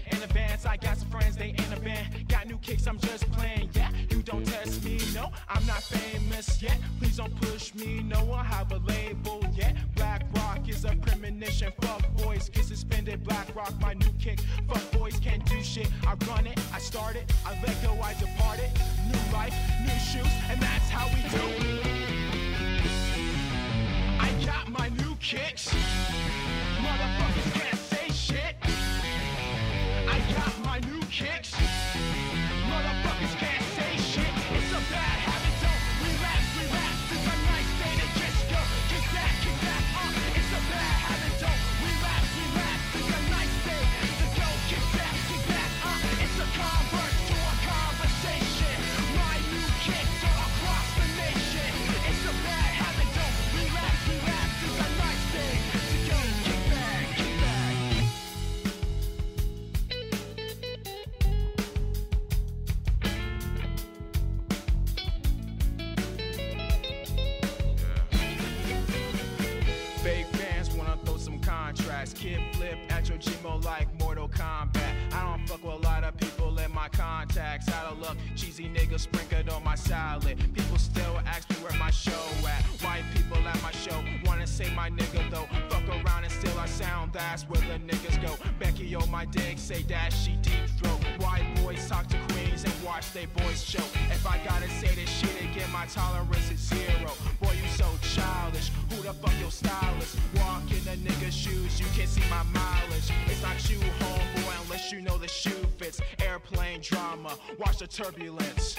On 88.96 89.12
my 89.12 89.26
dick, 89.26 89.60
say 89.60 89.84
that 89.84 90.12
she 90.12 90.32
deep 90.42 90.68
throat. 90.78 91.00
White 91.20 91.46
boys 91.62 91.88
talk 91.88 92.08
to 92.08 92.18
queens 92.30 92.64
and 92.64 92.74
watch 92.84 93.14
they 93.14 93.28
boys 93.28 93.64
show. 93.64 93.84
If 94.10 94.26
I 94.26 94.40
gotta 94.44 94.68
say 94.68 94.88
this 94.96 95.10
shit 95.10 95.42
again, 95.42 95.70
my 95.72 95.86
tolerance 95.86 96.50
is 96.50 96.60
zero. 96.60 97.12
Boy, 97.40 97.52
you 97.52 97.68
so 97.70 97.86
childish. 98.02 98.72
Who 98.90 99.04
the 99.04 99.14
fuck 99.14 99.32
your 99.40 99.52
stylist? 99.52 100.18
Walk 100.38 100.64
in 100.72 100.84
the 100.86 100.98
nigga's 101.08 101.36
shoes, 101.36 101.80
you 101.80 101.86
can't 101.96 102.10
see 102.10 102.24
my 102.32 102.42
mileage. 102.52 103.12
It's 103.28 103.44
not 103.44 103.70
you, 103.70 103.78
homeboy, 103.78 104.64
unless 104.64 104.92
you 104.92 105.02
know 105.02 105.20
the 105.20 105.28
shoe 105.28 105.68
fits. 105.78 106.02
Airplane 106.20 106.82
drama, 106.82 107.38
watch 107.60 107.78
the 107.78 107.88
turbulence. 107.88 108.76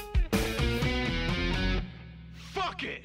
Fuck 2.53 2.83
it. 2.83 3.03